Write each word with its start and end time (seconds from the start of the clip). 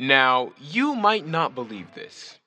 Now, 0.00 0.52
you 0.60 0.94
might 0.94 1.26
not 1.26 1.56
believe 1.56 1.94
this, 1.94 2.38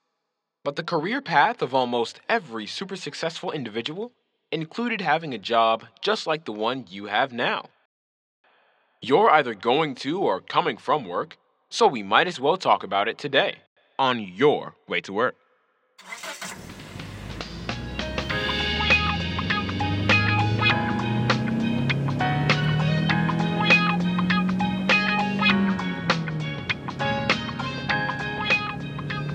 but 0.64 0.78
the 0.78 0.84
career 0.84 1.22
path 1.22 1.62
of 1.62 1.76
almost 1.76 2.22
every 2.30 2.66
super 2.66 2.96
successful 2.96 3.52
individual 3.52 4.14
included 4.54 5.02
having 5.02 5.34
a 5.34 5.38
job 5.38 5.84
just 6.00 6.26
like 6.26 6.46
the 6.46 6.54
one 6.54 6.86
you 6.90 7.08
have 7.08 7.34
now. 7.34 7.66
You're 9.02 9.30
either 9.30 9.54
going 9.54 9.96
to 9.96 10.22
or 10.22 10.40
coming 10.40 10.78
from 10.78 11.06
work, 11.06 11.38
so 11.70 11.88
we 11.88 12.04
might 12.04 12.28
as 12.28 12.40
well 12.40 12.56
talk 12.56 12.84
about 12.84 13.10
it 13.10 13.18
today 13.18 13.58
on 14.00 14.20
your 14.20 14.76
way 14.88 15.02
to 15.02 15.12
work. 15.12 15.36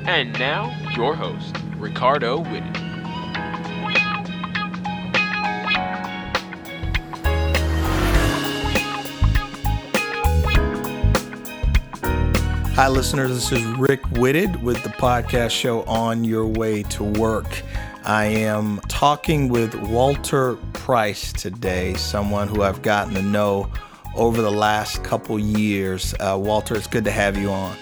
And 0.09 0.33
now, 0.39 0.73
your 0.95 1.17
host, 1.17 1.57
Ricardo 1.79 2.39
Whitted. 2.39 2.77
Hi, 12.77 12.89
listeners. 12.89 13.31
This 13.31 13.51
is 13.51 13.65
Rick 13.79 14.05
Whitted 14.13 14.63
with 14.63 14.81
the 14.85 14.91
podcast 14.91 15.51
show 15.51 15.83
On 15.83 16.23
Your 16.23 16.47
Way 16.47 16.85
to 16.85 17.03
Work. 17.03 17.63
I 18.05 18.27
am 18.27 18.79
talking 18.87 19.49
with 19.49 19.75
Walter 19.75 20.55
Price 20.73 21.33
today, 21.33 21.95
someone 21.95 22.47
who 22.47 22.63
I've 22.63 22.83
gotten 22.83 23.15
to 23.15 23.23
know 23.23 23.69
over 24.15 24.41
the 24.41 24.53
last 24.53 25.03
couple 25.03 25.37
years. 25.41 26.15
Uh, 26.21 26.39
Walter, 26.41 26.77
it's 26.77 26.87
good 26.87 27.05
to 27.07 27.11
have 27.11 27.37
you 27.37 27.51
on. 27.51 27.77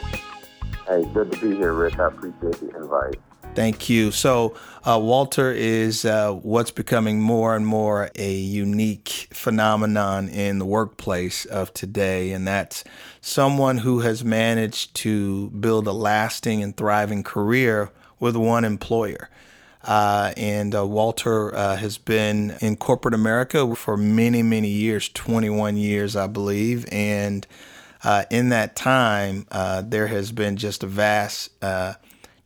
Hey, 0.87 1.05
good 1.15 1.33
to 1.33 1.39
be 1.41 1.57
here, 1.57 1.73
Rick. 1.73 1.99
I 1.99 2.09
appreciate 2.09 2.61
the 2.61 2.77
invite. 2.77 3.19
Thank 3.55 3.89
you. 3.89 4.11
So, 4.11 4.55
uh, 4.85 4.99
Walter 5.01 5.53
is 5.53 6.05
uh, 6.05 6.33
what's 6.33 6.73
becoming 6.73 7.21
more 7.21 7.55
and 7.55 7.67
more 7.67 8.11
a 8.17 8.33
unique 8.33 9.29
phenomenon 9.33 10.29
in 10.29 10.59
the 10.59 10.65
workplace 10.65 11.45
of 11.47 11.73
today, 11.73 12.33
and 12.33 12.47
that's 12.47 12.85
someone 13.21 13.79
who 13.79 14.01
has 14.01 14.25
managed 14.25 14.95
to 14.97 15.51
build 15.51 15.87
a 15.87 15.93
lasting 15.93 16.63
and 16.63 16.77
thriving 16.77 17.23
career 17.23 17.91
with 18.19 18.37
one 18.37 18.65
employer. 18.65 19.31
Uh, 19.85 20.33
and 20.37 20.75
uh, 20.75 20.85
Walter 20.87 21.55
uh, 21.55 21.77
has 21.77 21.99
been 21.99 22.57
in 22.61 22.77
corporate 22.77 23.15
America 23.15 23.75
for 23.77 23.97
many, 23.97 24.43
many 24.43 24.69
years 24.69 25.09
21 25.11 25.77
years, 25.77 26.17
I 26.17 26.27
believe. 26.27 26.87
And 26.91 27.47
uh, 28.05 28.25
in 28.31 28.51
that 28.51 28.77
time, 28.77 29.47
uh, 29.51 29.83
there 29.85 30.07
has 30.07 30.31
been 30.31 30.57
just 30.57 30.83
a 30.83 30.87
vast 30.87 31.51
uh, 31.63 31.95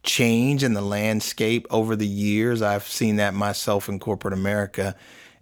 change 0.04 0.62
in 0.62 0.72
the 0.72 0.80
landscape 0.80 1.66
over 1.68 1.96
the 1.96 2.06
years. 2.06 2.62
I've 2.62 2.86
seen 2.86 3.16
that 3.16 3.34
myself 3.34 3.88
in 3.88 3.98
corporate 3.98 4.34
America. 4.34 4.94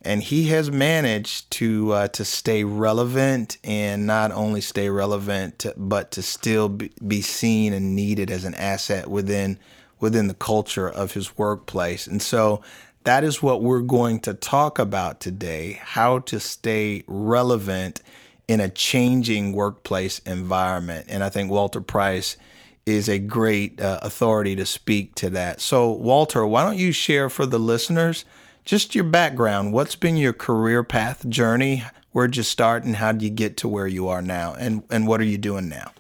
And 0.03 0.22
he 0.22 0.48
has 0.48 0.70
managed 0.70 1.50
to 1.53 1.92
uh, 1.92 2.09
to 2.09 2.25
stay 2.25 2.62
relevant 2.64 3.59
and 3.64 4.06
not 4.06 4.31
only 4.31 4.61
stay 4.61 4.89
relevant, 4.89 5.67
but 5.77 6.12
to 6.12 6.22
still 6.22 6.69
be 6.69 7.20
seen 7.22 7.72
and 7.72 7.97
needed 7.97 8.31
as 8.31 8.44
an 8.44 8.55
asset 8.55 9.09
within 9.09 9.59
within 9.98 10.28
the 10.28 10.34
culture 10.34 10.89
of 10.89 11.12
his 11.12 11.37
workplace. 11.37 12.06
And 12.06 12.22
so 12.22 12.62
that 13.03 13.25
is 13.25 13.42
what 13.42 13.62
we're 13.62 13.81
going 13.81 14.20
to 14.20 14.34
talk 14.34 14.78
about 14.78 15.19
today: 15.19 15.81
how 15.83 16.20
to 16.20 16.39
stay 16.39 17.03
relevant 17.09 18.00
in 18.48 18.61
a 18.61 18.69
changing 18.69 19.53
workplace 19.53 20.21
environment. 20.21 21.06
And 21.09 21.25
I 21.25 21.28
think 21.28 21.50
Walter 21.50 21.81
Price 21.81 22.37
is 22.84 23.09
a 23.09 23.19
great 23.19 23.81
uh, 23.81 23.98
authority 24.03 24.54
to 24.56 24.65
speak 24.65 25.15
to 25.16 25.31
that. 25.31 25.60
So, 25.60 25.91
Walter, 25.91 26.47
why 26.47 26.62
don't 26.62 26.78
you 26.78 26.93
share 26.93 27.28
for 27.28 27.44
the 27.44 27.59
listeners 27.59 28.25
just 28.65 28.94
your 28.94 29.04
background? 29.04 29.72
What's 29.72 29.97
been 29.97 30.16
your 30.16 30.32
career 30.32 30.84
path 30.84 31.28
journey? 31.28 31.82
Where'd 32.12 32.37
you 32.37 32.44
start, 32.44 32.84
and 32.84 32.97
how 32.97 33.12
did 33.12 33.22
you 33.22 33.31
get 33.31 33.56
to 33.59 33.69
where 33.69 33.87
you 33.87 34.09
are 34.09 34.22
now? 34.22 34.54
And 34.54 34.84
and 34.88 35.06
what 35.06 35.21
are 35.21 35.25
you 35.25 35.37
doing 35.37 35.69
now? 35.69 35.92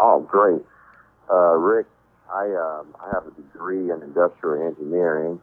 Oh, 0.00 0.20
great, 0.20 0.62
uh, 1.30 1.54
Rick. 1.54 1.86
I 2.34 2.46
um, 2.46 2.96
I 3.00 3.10
have 3.12 3.26
a 3.26 3.30
degree 3.30 3.90
in 3.92 4.02
industrial 4.02 4.66
engineering, 4.66 5.40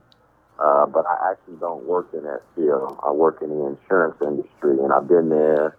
uh, 0.62 0.86
but 0.86 1.06
I 1.08 1.32
actually 1.32 1.58
don't 1.58 1.86
work 1.86 2.10
in 2.14 2.24
that 2.24 2.42
field. 2.56 3.00
I 3.04 3.12
work 3.12 3.42
in 3.42 3.50
the 3.50 3.66
insurance 3.66 4.16
industry, 4.22 4.78
and 4.78 4.94
I've 4.94 5.08
been 5.08 5.30
there 5.30 5.76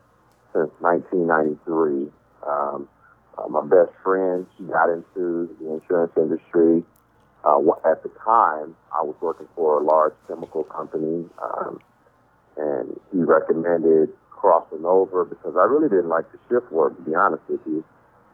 since 0.53 0.71
1993. 0.81 2.11
Um, 2.43 2.89
uh, 3.39 3.49
my 3.49 3.63
best 3.63 3.95
friend, 4.03 4.45
she 4.59 4.65
got 4.65 4.91
into 4.91 5.55
the 5.61 5.73
insurance 5.73 6.13
industry. 6.17 6.83
Uh, 7.45 7.59
at 7.85 8.03
the 8.03 8.11
time, 8.25 8.75
I 8.93 9.03
was 9.03 9.15
working 9.21 9.49
for 9.55 9.81
a 9.81 9.85
large 9.85 10.15
chemical 10.27 10.65
company, 10.65 11.27
um, 11.41 11.81
and 12.57 13.01
he 13.13 13.19
recommended 13.19 14.11
crossing 14.31 14.85
over 14.85 15.25
because 15.25 15.55
I 15.57 15.65
really 15.65 15.89
didn't 15.89 16.09
like 16.09 16.27
the 16.33 16.39
shift 16.49 16.73
work, 16.73 16.97
to 16.97 17.03
be 17.03 17.15
honest 17.15 17.43
with 17.49 17.61
you. 17.67 17.85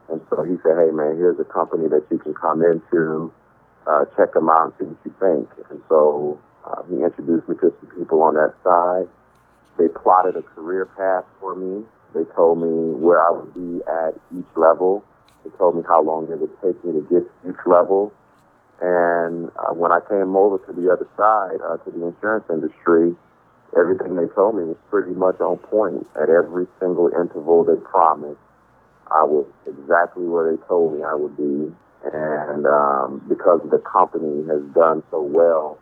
And 0.08 0.22
so 0.30 0.42
he 0.42 0.56
said, 0.62 0.76
"Hey, 0.76 0.90
man, 0.90 1.16
here's 1.16 1.38
a 1.38 1.44
company 1.44 1.88
that 1.88 2.04
you 2.10 2.18
can 2.18 2.32
come 2.32 2.62
into, 2.64 3.30
uh, 3.88 4.04
check 4.16 4.34
them 4.34 4.48
out, 4.50 4.74
and 4.78 4.78
see 4.78 4.84
what 4.84 4.98
you 5.04 5.14
think." 5.18 5.66
And 5.70 5.80
so 5.88 6.38
uh, 6.64 6.82
he 6.88 7.02
introduced 7.02 7.48
me 7.48 7.56
to 7.56 7.72
some 7.80 7.90
people 7.98 8.22
on 8.22 8.34
that 8.34 8.54
side. 8.62 9.08
They 9.78 9.88
plotted 9.88 10.36
a 10.36 10.42
career 10.42 10.86
path 10.86 11.24
for 11.40 11.54
me 11.54 11.84
they 12.14 12.24
told 12.34 12.58
me 12.58 12.94
where 12.96 13.20
I 13.20 13.30
would 13.30 13.52
be 13.54 13.84
at 13.84 14.14
each 14.36 14.48
level. 14.56 15.04
They 15.44 15.50
told 15.58 15.76
me 15.76 15.82
how 15.86 16.02
long 16.02 16.30
it 16.30 16.40
would 16.40 16.54
take 16.62 16.82
me 16.84 16.92
to 16.92 17.02
get 17.02 17.24
to 17.28 17.50
each 17.50 17.66
level. 17.66 18.12
And 18.80 19.50
uh, 19.58 19.74
when 19.74 19.92
I 19.92 20.00
came 20.08 20.36
over 20.36 20.58
to 20.58 20.72
the 20.72 20.90
other 20.90 21.06
side, 21.16 21.60
uh, 21.60 21.76
to 21.78 21.90
the 21.90 22.06
insurance 22.06 22.44
industry, 22.48 23.14
everything 23.76 24.16
they 24.16 24.28
told 24.34 24.56
me 24.56 24.64
was 24.64 24.76
pretty 24.88 25.12
much 25.12 25.40
on 25.40 25.58
point. 25.58 26.06
At 26.16 26.30
every 26.30 26.66
single 26.80 27.08
interval 27.08 27.64
they 27.64 27.76
promised, 27.76 28.40
I 29.10 29.24
was 29.24 29.46
exactly 29.66 30.24
where 30.24 30.50
they 30.50 30.62
told 30.66 30.96
me 30.96 31.04
I 31.04 31.14
would 31.14 31.36
be. 31.36 31.74
And 32.04 32.66
um, 32.66 33.22
because 33.28 33.60
the 33.70 33.78
company 33.78 34.46
has 34.48 34.62
done 34.74 35.02
so 35.10 35.20
well 35.20 35.78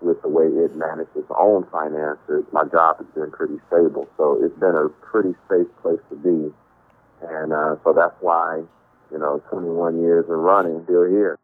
with 0.00 0.22
the 0.22 0.28
way 0.28 0.44
it 0.44 0.74
managed 0.76 1.10
its 1.14 1.30
own 1.36 1.66
finances, 1.70 2.44
my 2.52 2.64
job 2.64 2.98
has 2.98 3.06
been 3.14 3.30
pretty 3.30 3.58
stable. 3.68 4.08
So 4.16 4.42
it's 4.42 4.58
been 4.58 4.76
a 4.76 4.88
pretty 5.04 5.34
safe 5.48 5.66
place 5.82 6.00
to 6.10 6.16
be. 6.16 6.52
And 7.22 7.52
uh, 7.52 7.76
so 7.84 7.92
that's 7.92 8.14
why, 8.20 8.62
you 9.12 9.18
know, 9.18 9.42
21 9.50 10.00
years 10.00 10.24
of 10.24 10.38
running, 10.38 10.82
still 10.84 11.04
here. 11.04 11.38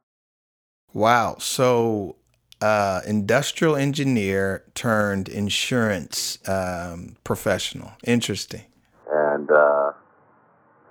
Wow. 0.95 1.37
So, 1.39 2.17
uh, 2.63 3.03
industrial 3.07 3.77
engineer 3.77 4.65
turned 4.75 5.29
insurance 5.29 6.39
um, 6.49 7.17
professional. 7.23 7.93
Interesting. 8.05 8.63
And 9.11 9.51
uh, 9.51 9.93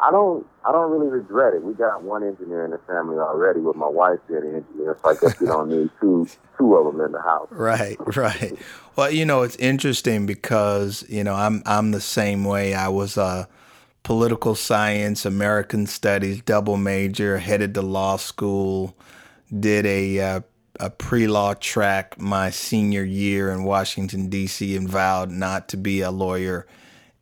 I 0.01 0.11
don't 0.11 0.45
I 0.65 0.71
don't 0.71 0.91
really 0.91 1.07
regret 1.07 1.53
it. 1.53 1.63
We 1.63 1.73
got 1.73 2.01
one 2.01 2.23
engineer 2.23 2.65
in 2.65 2.71
the 2.71 2.79
family 2.79 3.17
already, 3.17 3.59
with 3.59 3.75
my 3.75 3.87
wife 3.87 4.19
being 4.27 4.41
an 4.41 4.55
engineer, 4.55 4.97
so 5.01 5.09
I 5.09 5.13
guess 5.13 5.39
we 5.39 5.47
don't 5.47 5.69
need 5.69 5.89
two 6.01 6.27
two 6.57 6.75
of 6.75 6.91
them 6.91 7.05
in 7.05 7.11
the 7.11 7.21
house. 7.21 7.47
Right, 7.51 7.97
right. 8.15 8.57
Well, 8.95 9.11
you 9.11 9.25
know, 9.25 9.43
it's 9.43 9.55
interesting 9.57 10.25
because 10.25 11.05
you 11.07 11.23
know 11.23 11.33
I'm 11.33 11.63
I'm 11.65 11.91
the 11.91 12.01
same 12.01 12.43
way. 12.43 12.73
I 12.73 12.89
was 12.89 13.17
a 13.17 13.47
political 14.03 14.55
science, 14.55 15.25
American 15.25 15.87
studies 15.87 16.41
double 16.41 16.77
major, 16.77 17.37
headed 17.37 17.73
to 17.75 17.81
law 17.81 18.17
school, 18.17 18.97
did 19.57 19.85
a 19.85 20.19
uh, 20.19 20.41
a 20.79 20.89
pre 20.89 21.27
law 21.27 21.53
track 21.53 22.19
my 22.19 22.49
senior 22.49 23.03
year 23.03 23.49
in 23.49 23.63
Washington 23.63 24.29
D.C. 24.29 24.75
and 24.75 24.89
vowed 24.89 25.31
not 25.31 25.69
to 25.69 25.77
be 25.77 26.01
a 26.01 26.11
lawyer 26.11 26.67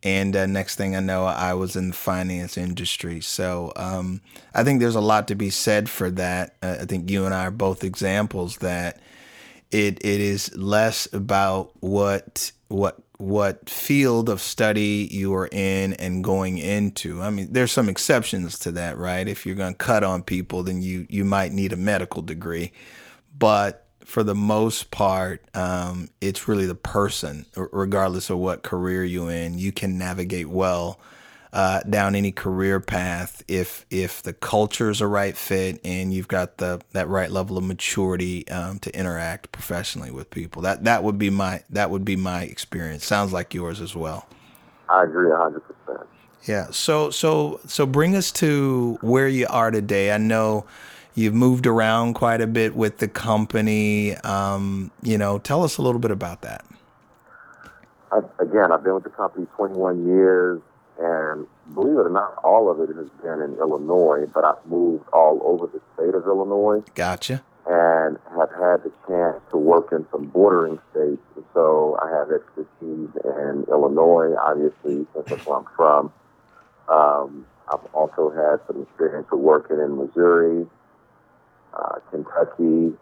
and 0.04 0.36
uh, 0.36 0.44
next 0.44 0.76
thing 0.76 0.94
I 0.94 1.00
know, 1.00 1.24
I 1.24 1.54
was 1.54 1.76
in 1.76 1.88
the 1.88 1.94
finance 1.94 2.58
industry. 2.58 3.22
So 3.22 3.72
um, 3.74 4.20
I 4.54 4.62
think 4.62 4.80
there's 4.80 4.94
a 4.94 5.00
lot 5.00 5.28
to 5.28 5.34
be 5.34 5.48
said 5.48 5.88
for 5.88 6.10
that. 6.10 6.56
Uh, 6.62 6.76
I 6.82 6.84
think 6.84 7.10
you 7.10 7.24
and 7.24 7.34
I 7.34 7.46
are 7.46 7.50
both 7.50 7.82
examples 7.82 8.58
that 8.58 9.00
it 9.70 10.04
it 10.04 10.20
is 10.20 10.54
less 10.56 11.12
about 11.12 11.72
what 11.80 12.52
what 12.68 13.02
what 13.16 13.70
field 13.70 14.28
of 14.28 14.42
study 14.42 15.08
you 15.10 15.34
are 15.34 15.48
in 15.50 15.94
and 15.94 16.22
going 16.22 16.58
into. 16.58 17.22
I 17.22 17.30
mean, 17.30 17.52
there's 17.52 17.72
some 17.72 17.88
exceptions 17.88 18.58
to 18.60 18.72
that, 18.72 18.98
right? 18.98 19.26
If 19.26 19.46
you're 19.46 19.54
going 19.54 19.72
to 19.72 19.78
cut 19.78 20.04
on 20.04 20.22
people, 20.22 20.62
then 20.62 20.82
you 20.82 21.06
you 21.08 21.24
might 21.24 21.52
need 21.52 21.72
a 21.72 21.76
medical 21.76 22.20
degree, 22.20 22.72
but 23.36 23.83
for 24.04 24.22
the 24.22 24.34
most 24.34 24.90
part, 24.90 25.42
um, 25.54 26.08
it's 26.20 26.46
really 26.46 26.66
the 26.66 26.74
person, 26.74 27.46
regardless 27.56 28.30
of 28.30 28.38
what 28.38 28.62
career 28.62 29.04
you're 29.04 29.30
in. 29.30 29.58
You 29.58 29.72
can 29.72 29.98
navigate 29.98 30.48
well 30.48 31.00
uh, 31.54 31.80
down 31.88 32.16
any 32.16 32.32
career 32.32 32.80
path 32.80 33.42
if 33.46 33.86
if 33.88 34.22
the 34.24 34.32
culture 34.32 34.90
is 34.90 35.00
a 35.00 35.06
right 35.06 35.36
fit 35.36 35.80
and 35.84 36.12
you've 36.12 36.26
got 36.26 36.58
the 36.58 36.80
that 36.92 37.06
right 37.08 37.30
level 37.30 37.56
of 37.56 37.62
maturity 37.62 38.46
um, 38.48 38.80
to 38.80 38.94
interact 38.98 39.52
professionally 39.52 40.10
with 40.10 40.30
people. 40.30 40.62
That 40.62 40.82
that 40.84 41.04
would 41.04 41.16
be 41.16 41.30
my 41.30 41.62
that 41.70 41.90
would 41.90 42.04
be 42.04 42.16
my 42.16 42.42
experience. 42.42 43.04
Sounds 43.06 43.32
like 43.32 43.54
yours 43.54 43.80
as 43.80 43.94
well. 43.94 44.26
I 44.88 45.04
agree 45.04 45.30
hundred 45.30 45.60
percent. 45.60 46.08
Yeah. 46.42 46.66
So 46.72 47.10
so 47.10 47.60
so 47.66 47.86
bring 47.86 48.16
us 48.16 48.32
to 48.32 48.98
where 49.00 49.28
you 49.28 49.46
are 49.48 49.70
today. 49.70 50.10
I 50.10 50.18
know 50.18 50.66
you've 51.14 51.34
moved 51.34 51.66
around 51.66 52.14
quite 52.14 52.40
a 52.40 52.46
bit 52.46 52.74
with 52.74 52.98
the 52.98 53.08
company. 53.08 54.14
Um, 54.16 54.90
you 55.02 55.18
know, 55.18 55.38
tell 55.38 55.62
us 55.62 55.78
a 55.78 55.82
little 55.82 56.00
bit 56.00 56.10
about 56.10 56.42
that. 56.42 56.64
I, 58.12 58.18
again, 58.40 58.72
I've 58.72 58.84
been 58.84 58.94
with 58.94 59.04
the 59.04 59.10
company 59.10 59.46
21 59.56 60.06
years, 60.06 60.60
and 60.98 61.46
believe 61.72 61.98
it 61.98 62.06
or 62.06 62.10
not, 62.10 62.36
all 62.44 62.70
of 62.70 62.80
it 62.80 62.94
has 62.94 63.08
been 63.22 63.40
in 63.40 63.56
Illinois. 63.58 64.26
But 64.32 64.44
I've 64.44 64.64
moved 64.66 65.08
all 65.12 65.40
over 65.44 65.66
the 65.66 65.80
state 65.94 66.14
of 66.14 66.24
Illinois. 66.26 66.82
Gotcha. 66.94 67.42
And 67.66 68.18
have 68.36 68.50
had 68.50 68.84
the 68.84 68.92
chance 69.08 69.40
to 69.50 69.56
work 69.56 69.90
in 69.90 70.06
some 70.12 70.26
bordering 70.26 70.78
states. 70.90 71.22
So 71.54 71.98
I 72.02 72.10
have 72.10 72.30
expertise 72.30 73.08
in 73.24 73.64
Illinois, 73.68 74.34
obviously, 74.36 75.06
since 75.14 75.26
that's 75.26 75.46
where 75.46 75.58
I'm 75.58 75.66
from. 75.74 76.12
Um, 76.88 77.46
I've 77.72 77.84
also 77.94 78.30
had 78.30 78.60
some 78.66 78.82
experience 78.82 79.28
of 79.32 79.38
working 79.38 79.78
in 79.78 79.96
Missouri, 79.96 80.66
uh, 81.76 81.98
Kentucky, 82.10 82.96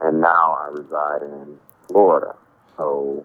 and 0.00 0.20
now 0.20 0.58
I 0.60 0.68
reside 0.72 1.22
in 1.22 1.58
Florida. 1.88 2.34
So 2.76 3.24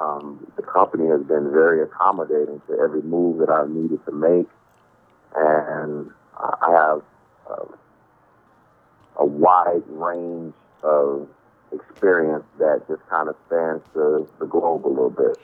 um, 0.00 0.46
the 0.56 0.62
company 0.62 1.08
has 1.08 1.22
been 1.22 1.50
very 1.52 1.82
accommodating 1.82 2.60
to 2.68 2.78
every 2.78 3.02
move 3.02 3.38
that 3.38 3.50
I've 3.50 3.70
needed 3.70 4.04
to 4.06 4.12
make, 4.12 4.48
and 5.36 6.10
I 6.36 6.70
have 6.70 7.02
uh, 7.50 7.64
a 9.16 9.24
wide 9.24 9.82
range 9.88 10.54
of 10.82 11.28
experience 11.72 12.44
that 12.58 12.82
just 12.88 13.06
kind 13.08 13.28
of 13.28 13.36
spans 13.46 13.82
the, 13.94 14.26
the 14.38 14.46
globe 14.46 14.86
a 14.86 14.88
little 14.88 15.10
bit. 15.10 15.36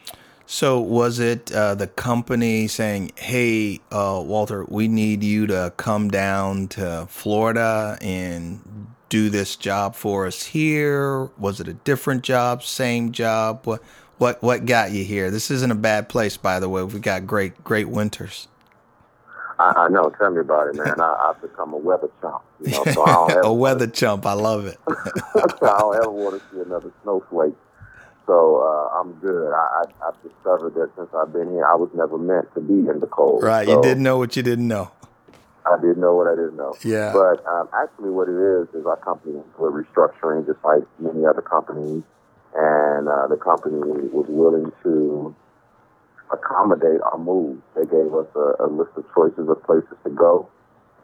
So 0.52 0.80
was 0.80 1.20
it 1.20 1.52
uh, 1.52 1.76
the 1.76 1.86
company 1.86 2.66
saying, 2.66 3.12
"Hey, 3.14 3.78
uh, 3.92 4.20
Walter, 4.26 4.64
we 4.64 4.88
need 4.88 5.22
you 5.22 5.46
to 5.46 5.72
come 5.76 6.10
down 6.10 6.66
to 6.70 7.06
Florida 7.08 7.96
and 8.00 8.88
do 9.08 9.30
this 9.30 9.54
job 9.54 9.94
for 9.94 10.26
us 10.26 10.46
here"? 10.46 11.26
Was 11.38 11.60
it 11.60 11.68
a 11.68 11.74
different 11.74 12.24
job, 12.24 12.64
same 12.64 13.12
job? 13.12 13.60
What 13.64 13.80
what 14.18 14.42
what 14.42 14.66
got 14.66 14.90
you 14.90 15.04
here? 15.04 15.30
This 15.30 15.52
isn't 15.52 15.70
a 15.70 15.76
bad 15.76 16.08
place, 16.08 16.36
by 16.36 16.58
the 16.58 16.68
way. 16.68 16.82
We've 16.82 17.00
got 17.00 17.28
great 17.28 17.62
great 17.62 17.88
winters. 17.88 18.48
I, 19.60 19.84
I 19.84 19.88
know. 19.88 20.12
Tell 20.18 20.32
me 20.32 20.40
about 20.40 20.66
it, 20.66 20.74
man. 20.74 21.00
I, 21.00 21.30
I've 21.30 21.40
become 21.40 21.74
a 21.74 21.78
weather 21.78 22.10
chump. 22.20 22.42
You 22.60 22.72
know, 22.72 22.84
so 22.86 23.04
I 23.04 23.12
don't 23.12 23.30
ever, 23.30 23.40
a 23.42 23.52
weather 23.52 23.86
chump. 23.86 24.26
I 24.26 24.32
love 24.32 24.66
it. 24.66 24.78
I 24.88 25.78
don't 25.78 25.94
ever 25.94 26.10
want 26.10 26.42
to 26.42 26.48
see 26.50 26.60
another 26.60 26.92
snowflake. 27.04 27.54
So 28.30 28.62
uh, 28.62 29.00
I'm 29.00 29.14
good. 29.14 29.50
I, 29.50 29.82
I, 29.82 30.06
I've 30.06 30.22
discovered 30.22 30.74
that 30.74 30.94
since 30.94 31.08
I've 31.18 31.32
been 31.32 31.50
here, 31.50 31.66
I 31.66 31.74
was 31.74 31.90
never 31.94 32.16
meant 32.16 32.46
to 32.54 32.60
be 32.60 32.86
in 32.88 33.00
the 33.00 33.08
cold. 33.08 33.42
Right. 33.42 33.66
So 33.66 33.74
you 33.74 33.82
didn't 33.82 34.04
know 34.04 34.18
what 34.18 34.36
you 34.36 34.44
didn't 34.44 34.68
know. 34.68 34.92
I 35.66 35.74
didn't 35.80 35.98
know 35.98 36.14
what 36.14 36.28
I 36.28 36.36
didn't 36.36 36.56
know. 36.56 36.76
Yeah. 36.84 37.10
But 37.12 37.44
um, 37.44 37.68
actually, 37.74 38.10
what 38.10 38.28
it 38.28 38.38
is 38.38 38.68
is 38.72 38.86
our 38.86 38.98
company 38.98 39.42
was 39.58 39.74
restructuring, 39.74 40.46
just 40.46 40.62
like 40.62 40.86
many 41.00 41.26
other 41.26 41.42
companies, 41.42 42.04
and 42.54 43.08
uh, 43.08 43.26
the 43.26 43.34
company 43.34 43.82
was 43.82 44.26
willing 44.28 44.70
to 44.84 45.34
accommodate 46.30 47.00
our 47.00 47.18
move. 47.18 47.60
They 47.74 47.82
gave 47.82 48.14
us 48.14 48.30
a, 48.36 48.62
a, 48.62 48.68
list 48.70 48.94
of 48.94 49.06
choices 49.12 49.48
of 49.48 49.60
places 49.64 49.98
to 50.04 50.10
go, 50.10 50.48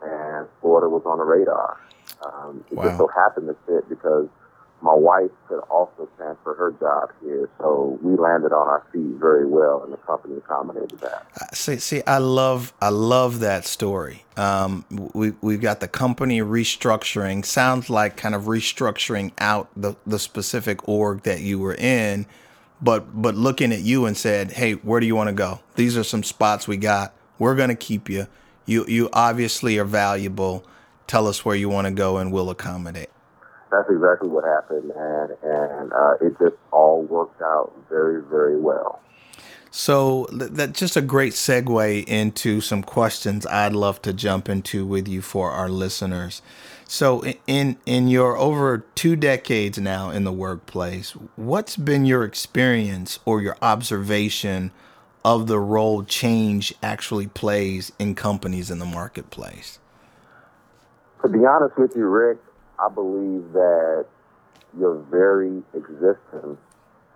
and 0.01 0.47
Florida 0.61 0.87
was 0.87 1.03
on 1.05 1.17
the 1.17 1.25
radar. 1.25 1.75
Um, 2.23 2.63
it 2.71 2.77
wow. 2.77 2.83
just 2.85 2.97
so 2.97 3.07
happened 3.07 3.47
to 3.51 3.55
fit 3.67 3.89
because 3.89 4.29
my 4.81 4.93
wife 4.93 5.31
could 5.47 5.59
also 5.69 6.07
transfer 6.17 6.53
her 6.53 6.71
job 6.79 7.09
here, 7.21 7.49
so 7.57 7.97
we 8.01 8.15
landed 8.15 8.53
on 8.53 8.67
our 8.67 8.85
feet 8.93 9.15
very 9.19 9.45
well, 9.45 9.81
and 9.83 9.91
the 9.91 9.97
company 9.97 10.37
accommodated 10.37 10.99
that. 10.99 11.25
See, 11.55 11.77
see, 11.77 12.03
I 12.05 12.19
love, 12.19 12.73
I 12.79 12.89
love 12.89 13.39
that 13.39 13.65
story. 13.65 14.25
Um, 14.35 14.85
we 14.91 15.33
we've 15.41 15.61
got 15.61 15.79
the 15.79 15.87
company 15.87 16.41
restructuring. 16.41 17.43
Sounds 17.43 17.89
like 17.89 18.17
kind 18.17 18.35
of 18.35 18.43
restructuring 18.43 19.31
out 19.39 19.69
the 19.75 19.95
the 20.05 20.19
specific 20.19 20.87
org 20.87 21.23
that 21.23 21.41
you 21.41 21.57
were 21.57 21.75
in, 21.75 22.27
but 22.79 23.19
but 23.19 23.33
looking 23.33 23.73
at 23.73 23.81
you 23.81 24.05
and 24.05 24.15
said, 24.15 24.51
"Hey, 24.51 24.73
where 24.73 24.99
do 24.99 25.07
you 25.07 25.15
want 25.15 25.29
to 25.29 25.33
go? 25.33 25.59
These 25.75 25.97
are 25.97 26.03
some 26.03 26.21
spots 26.21 26.67
we 26.67 26.77
got. 26.77 27.15
We're 27.39 27.55
gonna 27.55 27.75
keep 27.75 28.09
you. 28.09 28.27
You 28.67 28.85
you 28.87 29.09
obviously 29.11 29.79
are 29.79 29.85
valuable. 29.85 30.63
Tell 31.07 31.25
us 31.25 31.43
where 31.43 31.55
you 31.55 31.67
want 31.67 31.85
to 31.85 31.91
go, 31.91 32.17
and 32.17 32.31
we'll 32.31 32.51
accommodate." 32.51 33.09
That's 33.71 33.89
exactly 33.89 34.29
what 34.29 34.43
happened, 34.43 34.91
and 34.95 35.31
and 35.43 35.93
uh, 35.93 36.13
it 36.21 36.37
just 36.39 36.55
all 36.71 37.03
worked 37.03 37.41
out 37.41 37.73
very 37.89 38.21
very 38.21 38.59
well. 38.59 39.01
So 39.69 40.27
that's 40.31 40.79
just 40.79 40.95
a 40.95 41.01
great 41.01 41.33
segue 41.33 42.05
into 42.05 42.61
some 42.61 42.81
questions 42.81 43.45
I'd 43.45 43.73
love 43.73 44.01
to 44.03 44.13
jump 44.13 44.49
into 44.49 44.85
with 44.85 45.07
you 45.07 45.21
for 45.21 45.51
our 45.51 45.69
listeners. 45.69 46.41
So 46.87 47.23
in 47.45 47.77
in 47.85 48.07
your 48.07 48.37
over 48.37 48.85
two 48.95 49.15
decades 49.15 49.77
now 49.77 50.09
in 50.09 50.23
the 50.23 50.31
workplace, 50.31 51.11
what's 51.35 51.75
been 51.75 52.05
your 52.05 52.23
experience 52.23 53.19
or 53.25 53.41
your 53.41 53.57
observation 53.61 54.71
of 55.25 55.47
the 55.47 55.59
role 55.59 56.03
change 56.03 56.73
actually 56.81 57.27
plays 57.27 57.91
in 57.99 58.15
companies 58.15 58.71
in 58.71 58.79
the 58.79 58.85
marketplace? 58.85 59.79
To 61.21 61.27
be 61.27 61.45
honest 61.45 61.77
with 61.77 61.93
you, 61.95 62.05
Rick, 62.05 62.37
I 62.79 62.89
believe 62.89 63.53
that 63.53 64.05
your 64.77 64.95
very 65.09 65.63
existence 65.73 66.59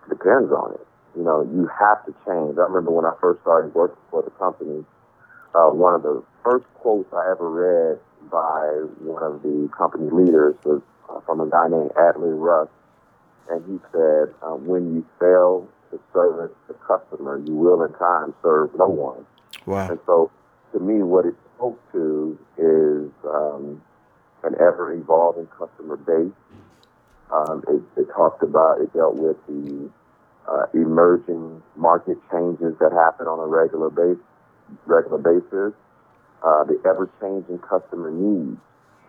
depends 0.09 0.51
on 0.51 0.73
it. 0.73 0.87
You 1.15 1.23
know, 1.23 1.41
you 1.41 1.69
have 1.79 2.05
to 2.05 2.11
change. 2.25 2.57
I 2.57 2.63
remember 2.63 2.91
when 2.91 3.05
I 3.05 3.13
first 3.19 3.41
started 3.41 3.73
working 3.75 4.01
for 4.09 4.23
the 4.23 4.31
company, 4.31 4.85
uh, 5.53 5.69
one 5.69 5.93
of 5.93 6.03
the 6.03 6.23
first 6.43 6.65
quotes 6.75 7.11
I 7.13 7.31
ever 7.31 7.49
read 7.49 7.99
by 8.31 8.85
one 9.03 9.21
of 9.23 9.43
the 9.43 9.69
company 9.77 10.09
leaders 10.09 10.55
was 10.63 10.81
uh, 11.09 11.19
from 11.21 11.41
a 11.41 11.49
guy 11.49 11.67
named 11.67 11.91
Adley 11.91 12.33
Russ, 12.39 12.69
And 13.49 13.63
he 13.65 13.79
said, 13.91 14.33
uh, 14.41 14.55
when 14.55 14.95
you 14.95 15.05
fail 15.19 15.67
to 15.91 15.99
service 16.13 16.55
the 16.67 16.73
customer, 16.75 17.37
you 17.45 17.53
will 17.53 17.83
in 17.83 17.91
time 17.93 18.33
serve 18.41 18.71
no 18.77 18.87
one. 18.87 19.25
Wow. 19.65 19.89
And 19.89 19.99
so 20.05 20.31
to 20.71 20.79
me, 20.79 21.03
what 21.03 21.25
it 21.25 21.35
spoke 21.55 21.79
to 21.91 22.39
is 22.57 23.11
um, 23.29 23.81
an 24.43 24.50
ever 24.61 24.93
evolving 24.93 25.47
customer 25.47 25.97
base. 25.97 26.33
Um, 27.31 27.63
it, 27.67 28.01
it, 28.01 28.07
talked 28.13 28.43
about, 28.43 28.81
it 28.81 28.93
dealt 28.93 29.15
with 29.15 29.37
the 29.47 29.89
uh, 30.47 30.65
emerging 30.73 31.63
market 31.75 32.17
changes 32.31 32.75
that 32.79 32.91
happen 32.91 33.27
on 33.27 33.39
a 33.39 33.47
regular 33.47 33.89
base, 33.89 34.21
regular 34.85 35.17
basis, 35.17 35.73
uh, 36.43 36.63
the 36.65 36.79
ever 36.85 37.09
changing 37.21 37.59
customer 37.59 38.11
needs. 38.11 38.59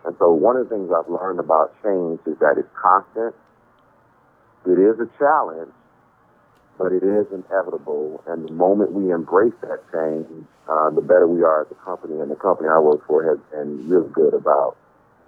And 0.05 0.15
so 0.19 0.31
one 0.31 0.57
of 0.57 0.69
the 0.69 0.75
things 0.75 0.91
I've 0.91 1.09
learned 1.09 1.39
about 1.39 1.75
change 1.83 2.19
is 2.25 2.37
that 2.39 2.55
it's 2.57 2.69
constant. 2.75 3.35
It 4.65 4.79
is 4.79 4.99
a 4.99 5.07
challenge, 5.17 5.71
but 6.77 6.91
it 6.91 7.03
is 7.03 7.27
inevitable. 7.31 8.23
And 8.27 8.47
the 8.47 8.53
moment 8.53 8.91
we 8.91 9.11
embrace 9.11 9.55
that 9.61 9.83
change, 9.91 10.27
uh, 10.67 10.89
the 10.91 11.01
better 11.01 11.27
we 11.27 11.43
are 11.43 11.63
as 11.63 11.71
a 11.71 11.75
company. 11.83 12.19
And 12.19 12.31
the 12.31 12.35
company 12.35 12.69
I 12.69 12.79
work 12.79 13.05
for 13.07 13.23
has 13.23 13.39
been 13.51 13.89
really 13.89 14.09
good 14.09 14.33
about 14.33 14.77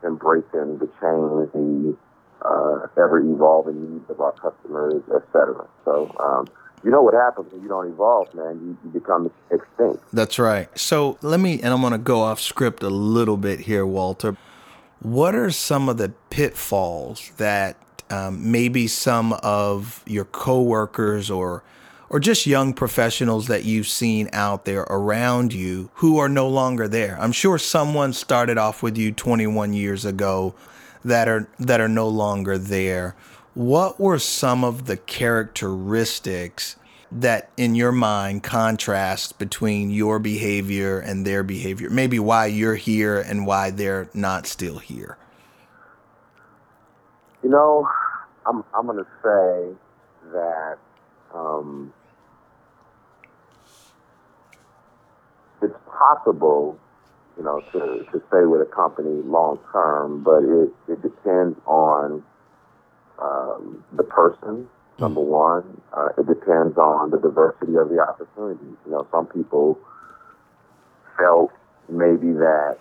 embracing 0.05 0.77
the 0.77 0.87
change, 1.01 1.51
the 1.53 1.97
uh, 2.43 2.87
ever 3.01 3.19
evolving 3.19 3.93
needs 3.93 4.09
of 4.09 4.21
our 4.21 4.33
customers, 4.33 5.01
et 5.13 5.23
cetera. 5.33 5.65
So, 5.83 6.15
um, 6.19 6.47
you 6.83 6.91
know 6.91 7.01
what 7.01 7.15
happens 7.15 7.51
when 7.51 7.63
you 7.63 7.67
don't 7.67 7.87
evolve, 7.87 8.33
man? 8.35 8.59
You, 8.61 8.77
you 8.83 8.99
become 8.99 9.31
extinct. 9.49 10.03
That's 10.13 10.37
right. 10.37 10.67
So 10.77 11.17
let 11.21 11.39
me, 11.39 11.59
and 11.61 11.73
I'm 11.73 11.81
going 11.81 11.93
to 11.93 11.97
go 11.97 12.21
off 12.21 12.39
script 12.39 12.83
a 12.83 12.89
little 12.89 13.37
bit 13.37 13.61
here, 13.61 13.85
Walter. 13.85 14.37
What 14.99 15.33
are 15.33 15.49
some 15.49 15.89
of 15.89 15.97
the 15.97 16.09
pitfalls 16.29 17.31
that 17.37 17.77
um, 18.11 18.51
maybe 18.51 18.87
some 18.87 19.33
of 19.41 20.03
your 20.05 20.25
coworkers 20.25 21.31
or 21.31 21.63
or 22.09 22.19
just 22.19 22.45
young 22.45 22.73
professionals 22.73 23.47
that 23.47 23.65
you've 23.65 23.87
seen 23.87 24.29
out 24.31 24.65
there 24.65 24.81
around 24.83 25.53
you 25.53 25.89
who 25.95 26.17
are 26.17 26.29
no 26.29 26.47
longer 26.47 26.87
there. 26.87 27.17
I'm 27.19 27.31
sure 27.31 27.57
someone 27.57 28.13
started 28.13 28.57
off 28.57 28.83
with 28.83 28.97
you 28.97 29.11
21 29.11 29.73
years 29.73 30.05
ago 30.05 30.55
that 31.03 31.27
are 31.27 31.47
that 31.59 31.81
are 31.81 31.89
no 31.89 32.07
longer 32.07 32.57
there. 32.57 33.15
What 33.53 33.99
were 33.99 34.19
some 34.19 34.63
of 34.63 34.85
the 34.85 34.97
characteristics 34.97 36.75
that 37.11 37.49
in 37.55 37.75
your 37.75 37.91
mind 37.91 38.43
contrast 38.43 39.37
between 39.39 39.91
your 39.91 40.19
behavior 40.19 40.99
and 40.99 41.25
their 41.25 41.43
behavior? 41.43 41.89
Maybe 41.89 42.19
why 42.19 42.47
you're 42.47 42.75
here 42.75 43.19
and 43.19 43.47
why 43.47 43.69
they're 43.71 44.09
not 44.13 44.47
still 44.47 44.79
here. 44.79 45.17
You 47.43 47.49
know, 47.49 47.87
I'm 48.45 48.63
I'm 48.73 48.87
going 48.87 48.97
to 48.97 49.07
say 49.23 49.77
that 50.33 50.77
um, 51.35 51.93
it's 55.61 55.75
possible, 55.91 56.79
you 57.37 57.43
know, 57.43 57.61
to, 57.71 58.05
to 58.11 58.23
stay 58.27 58.45
with 58.45 58.61
a 58.61 58.71
company 58.73 59.21
long 59.23 59.59
term, 59.71 60.23
but 60.23 60.43
it, 60.43 60.69
it 60.87 61.01
depends 61.01 61.57
on 61.65 62.23
um, 63.19 63.83
the 63.93 64.03
person, 64.03 64.67
number 64.99 65.21
mm. 65.21 65.27
one. 65.27 65.81
Uh, 65.93 66.09
it 66.17 66.27
depends 66.27 66.77
on 66.77 67.11
the 67.11 67.17
diversity 67.17 67.75
of 67.75 67.89
the 67.89 67.99
opportunities. 67.99 68.77
You 68.85 68.91
know, 68.91 69.07
some 69.11 69.27
people 69.27 69.79
felt 71.17 71.51
maybe 71.89 72.33
that 72.33 72.77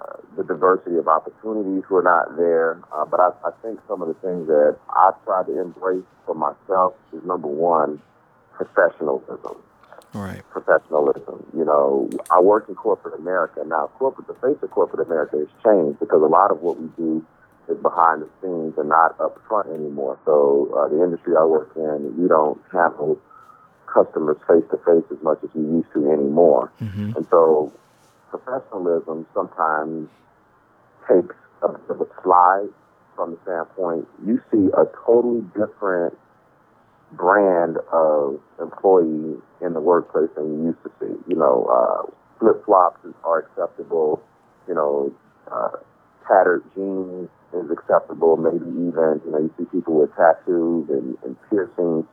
uh, 0.00 0.16
the 0.36 0.44
diversity 0.44 0.96
of 0.96 1.08
opportunities 1.08 1.82
were 1.90 2.02
not 2.02 2.36
there. 2.36 2.80
Uh, 2.92 3.04
but 3.04 3.20
I, 3.20 3.30
I 3.44 3.50
think 3.62 3.80
some 3.88 4.02
of 4.02 4.08
the 4.08 4.14
things 4.14 4.46
that 4.46 4.76
I 4.90 5.12
tried 5.24 5.46
to 5.46 5.60
embrace 5.60 6.04
for 6.26 6.34
myself 6.34 6.94
is 7.12 7.22
number 7.24 7.48
one, 7.48 8.00
professionalism. 8.54 9.56
Right. 10.12 10.42
Professionalism. 10.50 11.46
You 11.56 11.64
know, 11.64 12.10
I 12.30 12.40
work 12.40 12.68
in 12.68 12.74
corporate 12.74 13.18
America. 13.18 13.62
Now, 13.66 13.90
corporate, 13.98 14.26
the 14.26 14.34
face 14.34 14.56
of 14.62 14.70
corporate 14.70 15.06
America 15.06 15.38
has 15.38 15.48
changed 15.64 16.00
because 16.00 16.22
a 16.22 16.26
lot 16.26 16.50
of 16.50 16.60
what 16.60 16.80
we 16.80 16.88
do 16.96 17.24
is 17.68 17.78
behind 17.78 18.22
the 18.22 18.28
scenes 18.40 18.74
and 18.76 18.88
not 18.88 19.18
up 19.20 19.40
front 19.48 19.68
anymore. 19.68 20.18
So, 20.24 20.74
uh, 20.76 20.88
the 20.88 21.02
industry 21.02 21.34
I 21.38 21.44
work 21.44 21.70
in, 21.76 22.16
we 22.20 22.26
don't 22.26 22.60
handle 22.72 23.20
customers 23.86 24.36
face 24.48 24.64
to 24.70 24.78
face 24.78 25.04
as 25.10 25.22
much 25.22 25.38
as 25.44 25.50
we 25.54 25.62
used 25.62 25.92
to 25.94 26.10
anymore. 26.10 26.72
Mm-hmm. 26.80 27.16
And 27.16 27.26
so, 27.30 27.72
professionalism 28.30 29.26
sometimes 29.34 30.08
takes 31.08 31.36
a 31.62 31.68
bit 31.68 31.90
of 31.90 32.00
a 32.00 32.06
slide 32.22 32.68
from 33.16 33.32
the 33.32 33.38
standpoint 33.42 34.06
you 34.24 34.40
see 34.50 34.70
a 34.78 34.84
totally 35.04 35.42
different 35.54 36.16
brand 37.12 37.76
of 37.92 38.40
employee 38.60 39.36
in 39.60 39.72
the 39.74 39.80
workplace 39.80 40.30
than 40.36 40.46
you 40.46 40.66
used 40.68 40.82
to 40.84 40.90
see. 41.00 41.14
You 41.28 41.36
know, 41.36 41.66
uh, 41.66 42.10
flip 42.38 42.64
flops 42.64 43.00
are 43.24 43.38
acceptable. 43.40 44.22
You 44.68 44.74
know, 44.74 45.12
uh, 45.50 45.76
tattered 46.26 46.62
jeans 46.74 47.28
is 47.52 47.70
acceptable. 47.70 48.36
Maybe 48.36 48.64
even 48.64 49.20
you 49.24 49.30
know 49.30 49.38
you 49.38 49.54
see 49.58 49.64
people 49.64 50.00
with 50.00 50.14
tattoos 50.14 50.88
and, 50.88 51.16
and 51.24 51.36
piercings 51.50 52.06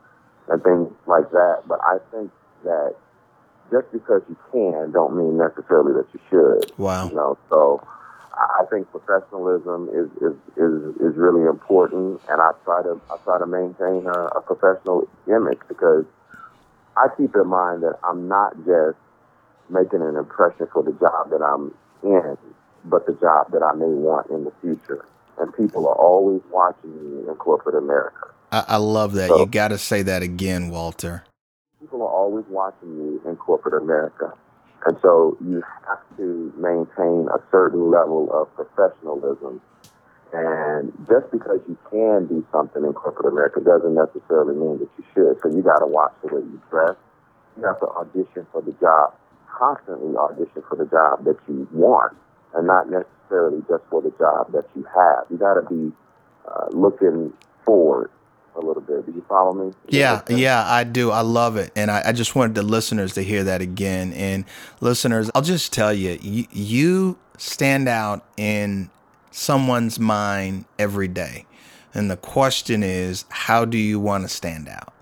and 0.50 0.64
things 0.64 0.90
like 1.06 1.30
that. 1.32 1.64
But 1.68 1.80
I 1.82 1.98
think 2.12 2.32
that 2.64 2.96
just 3.72 3.92
because 3.92 4.22
you 4.30 4.38
can 4.52 4.92
don't 4.92 5.16
mean 5.18 5.38
necessarily 5.38 5.94
that 5.94 6.08
you 6.14 6.20
should. 6.30 6.72
Wow. 6.78 7.10
You 7.10 7.16
know, 7.16 7.38
so 7.50 7.86
I 8.34 8.64
think 8.70 8.90
professionalism 8.92 9.90
is, 9.90 10.10
is, 10.22 10.36
is, 10.58 10.96
is 11.02 11.18
really 11.18 11.48
important, 11.48 12.22
and 12.30 12.42
I 12.42 12.52
try 12.64 12.84
to 12.84 13.02
I 13.10 13.18
try 13.24 13.40
to 13.40 13.48
maintain 13.48 14.06
a, 14.08 14.38
a 14.38 14.42
professional 14.42 15.08
image 15.28 15.60
because 15.68 16.06
I 16.96 17.08
keep 17.18 17.36
in 17.36 17.48
mind 17.48 17.84
that 17.84 17.98
I'm 18.04 18.28
not 18.28 18.56
just 18.66 18.98
making 19.70 20.02
an 20.02 20.16
impression 20.16 20.68
for 20.72 20.84
the 20.84 20.94
job 20.94 21.30
that 21.32 21.42
I'm 21.42 21.74
in, 22.04 22.38
but 22.86 23.06
the 23.06 23.14
job 23.14 23.52
that 23.52 23.62
I 23.64 23.76
may 23.76 23.86
want 23.86 24.30
in 24.30 24.46
the 24.46 24.54
future. 24.62 25.04
And 25.40 25.54
people 25.56 25.88
are 25.88 25.96
always 25.96 26.42
watching 26.52 26.92
me 26.96 27.28
in 27.28 27.36
corporate 27.36 27.76
America. 27.76 28.28
I, 28.52 28.64
I 28.70 28.78
love 28.78 29.14
that. 29.14 29.28
So- 29.28 29.40
you 29.40 29.46
got 29.46 29.68
to 29.70 29.78
say 29.78 30.02
that 30.04 30.24
again, 30.24 30.70
Walter. 30.70 31.24
People 31.79 32.01
are 32.01 32.10
always 32.10 32.46
watching 32.50 32.89
you 32.98 33.22
in 33.29 33.36
corporate 33.36 33.79
America. 33.79 34.34
And 34.86 34.98
so 35.01 35.38
you 35.46 35.62
have 35.88 36.01
to 36.17 36.51
maintain 36.57 37.27
a 37.29 37.38
certain 37.51 37.91
level 37.91 38.29
of 38.34 38.50
professionalism. 38.55 39.62
And 40.34 40.91
just 41.07 41.29
because 41.31 41.60
you 41.69 41.77
can 41.91 42.25
do 42.25 42.46
something 42.51 42.84
in 42.84 42.93
corporate 42.93 43.31
America 43.31 43.62
doesn't 43.62 43.93
necessarily 43.93 44.55
mean 44.55 44.79
that 44.79 44.89
you 44.98 45.05
should. 45.13 45.41
So 45.41 45.55
you 45.55 45.62
got 45.62 45.79
to 45.79 45.86
watch 45.86 46.13
the 46.24 46.34
way 46.34 46.41
you 46.41 46.62
dress. 46.69 46.96
You 47.57 47.63
have 47.65 47.79
to 47.79 47.88
audition 47.88 48.48
for 48.51 48.62
the 48.62 48.74
job, 48.81 49.13
constantly 49.46 50.15
audition 50.17 50.63
for 50.67 50.77
the 50.77 50.86
job 50.86 51.25
that 51.25 51.38
you 51.48 51.67
want, 51.72 52.17
and 52.55 52.65
not 52.65 52.89
necessarily 52.89 53.62
just 53.69 53.84
for 53.89 54.01
the 54.01 54.12
job 54.17 54.51
that 54.53 54.65
you 54.75 54.86
have. 54.96 55.29
You 55.29 55.38
got 55.38 55.62
to 55.62 55.65
be 55.69 55.93
uh, 56.48 56.69
looking 56.72 57.34
forward 57.65 58.10
a 58.58 58.62
little 58.62 58.82
bit. 58.82 59.06
Do 59.06 59.12
you 59.12 59.24
follow 59.30 59.54
me? 59.54 59.74
Yeah, 59.88 60.22
yeah, 60.30 60.64
I 60.66 60.84
do. 60.84 61.12
I 61.12 61.22
love 61.22 61.56
it. 61.58 61.72
And 61.76 61.90
I, 61.90 62.02
I 62.08 62.12
just 62.12 62.36
wanted 62.36 62.56
the 62.56 62.64
listeners 62.64 63.14
to 63.14 63.22
hear 63.22 63.44
that 63.46 63.62
again. 63.62 64.14
And 64.14 64.46
listeners, 64.82 65.30
I'll 65.34 65.42
just 65.42 65.72
tell 65.74 65.94
you, 65.94 66.18
you, 66.22 66.46
you 66.52 67.18
stand 67.38 67.88
out 67.88 68.26
in 68.36 68.90
someone's 69.32 70.00
mind 70.00 70.66
every 70.80 71.08
day. 71.08 71.46
And 71.94 72.12
the 72.12 72.18
question 72.18 72.84
is, 72.84 73.26
how 73.30 73.66
do 73.66 73.78
you 73.78 74.00
want 74.00 74.24
to 74.24 74.30
stand 74.30 74.68
out? 74.68 74.94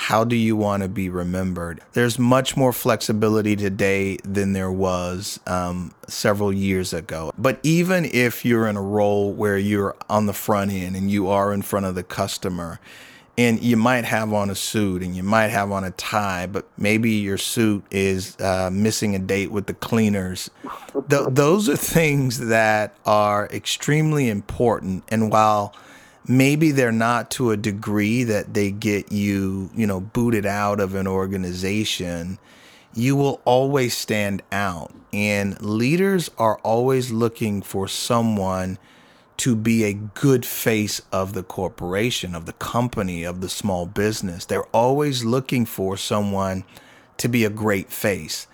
How 0.00 0.24
do 0.24 0.34
you 0.34 0.56
want 0.56 0.82
to 0.82 0.88
be 0.88 1.10
remembered? 1.10 1.82
There's 1.92 2.18
much 2.18 2.56
more 2.56 2.72
flexibility 2.72 3.54
today 3.54 4.16
than 4.24 4.54
there 4.54 4.72
was 4.72 5.38
um, 5.46 5.94
several 6.08 6.54
years 6.54 6.94
ago. 6.94 7.32
But 7.36 7.60
even 7.62 8.06
if 8.06 8.42
you're 8.42 8.66
in 8.66 8.76
a 8.76 8.82
role 8.82 9.30
where 9.30 9.58
you're 9.58 9.94
on 10.08 10.24
the 10.24 10.32
front 10.32 10.72
end 10.72 10.96
and 10.96 11.10
you 11.10 11.28
are 11.28 11.52
in 11.52 11.60
front 11.60 11.84
of 11.84 11.94
the 11.94 12.02
customer, 12.02 12.80
and 13.36 13.62
you 13.62 13.76
might 13.76 14.06
have 14.06 14.32
on 14.32 14.48
a 14.48 14.54
suit 14.54 15.02
and 15.02 15.14
you 15.14 15.22
might 15.22 15.48
have 15.48 15.70
on 15.70 15.84
a 15.84 15.90
tie, 15.92 16.46
but 16.46 16.66
maybe 16.78 17.10
your 17.10 17.38
suit 17.38 17.84
is 17.90 18.40
uh, 18.40 18.70
missing 18.72 19.14
a 19.14 19.18
date 19.18 19.52
with 19.52 19.66
the 19.66 19.74
cleaners. 19.74 20.50
Th- 21.10 21.28
those 21.28 21.68
are 21.68 21.76
things 21.76 22.48
that 22.48 22.94
are 23.04 23.48
extremely 23.52 24.30
important. 24.30 25.04
And 25.08 25.30
while 25.30 25.74
maybe 26.30 26.70
they're 26.70 26.92
not 26.92 27.28
to 27.32 27.50
a 27.50 27.56
degree 27.56 28.22
that 28.22 28.54
they 28.54 28.70
get 28.70 29.10
you, 29.10 29.68
you 29.74 29.84
know, 29.84 30.00
booted 30.00 30.46
out 30.46 30.78
of 30.78 30.94
an 30.94 31.08
organization, 31.08 32.38
you 32.94 33.16
will 33.16 33.40
always 33.44 33.96
stand 33.96 34.40
out. 34.52 34.92
And 35.12 35.60
leaders 35.60 36.30
are 36.38 36.58
always 36.58 37.10
looking 37.10 37.62
for 37.62 37.88
someone 37.88 38.78
to 39.38 39.56
be 39.56 39.82
a 39.82 39.92
good 39.92 40.46
face 40.46 41.02
of 41.10 41.32
the 41.32 41.42
corporation, 41.42 42.36
of 42.36 42.46
the 42.46 42.52
company, 42.52 43.24
of 43.24 43.40
the 43.40 43.48
small 43.48 43.86
business. 43.86 44.44
They're 44.44 44.62
always 44.66 45.24
looking 45.24 45.66
for 45.66 45.96
someone 45.96 46.62
to 47.16 47.28
be 47.28 47.44
a 47.44 47.50
great 47.50 47.90
face. 47.90 48.46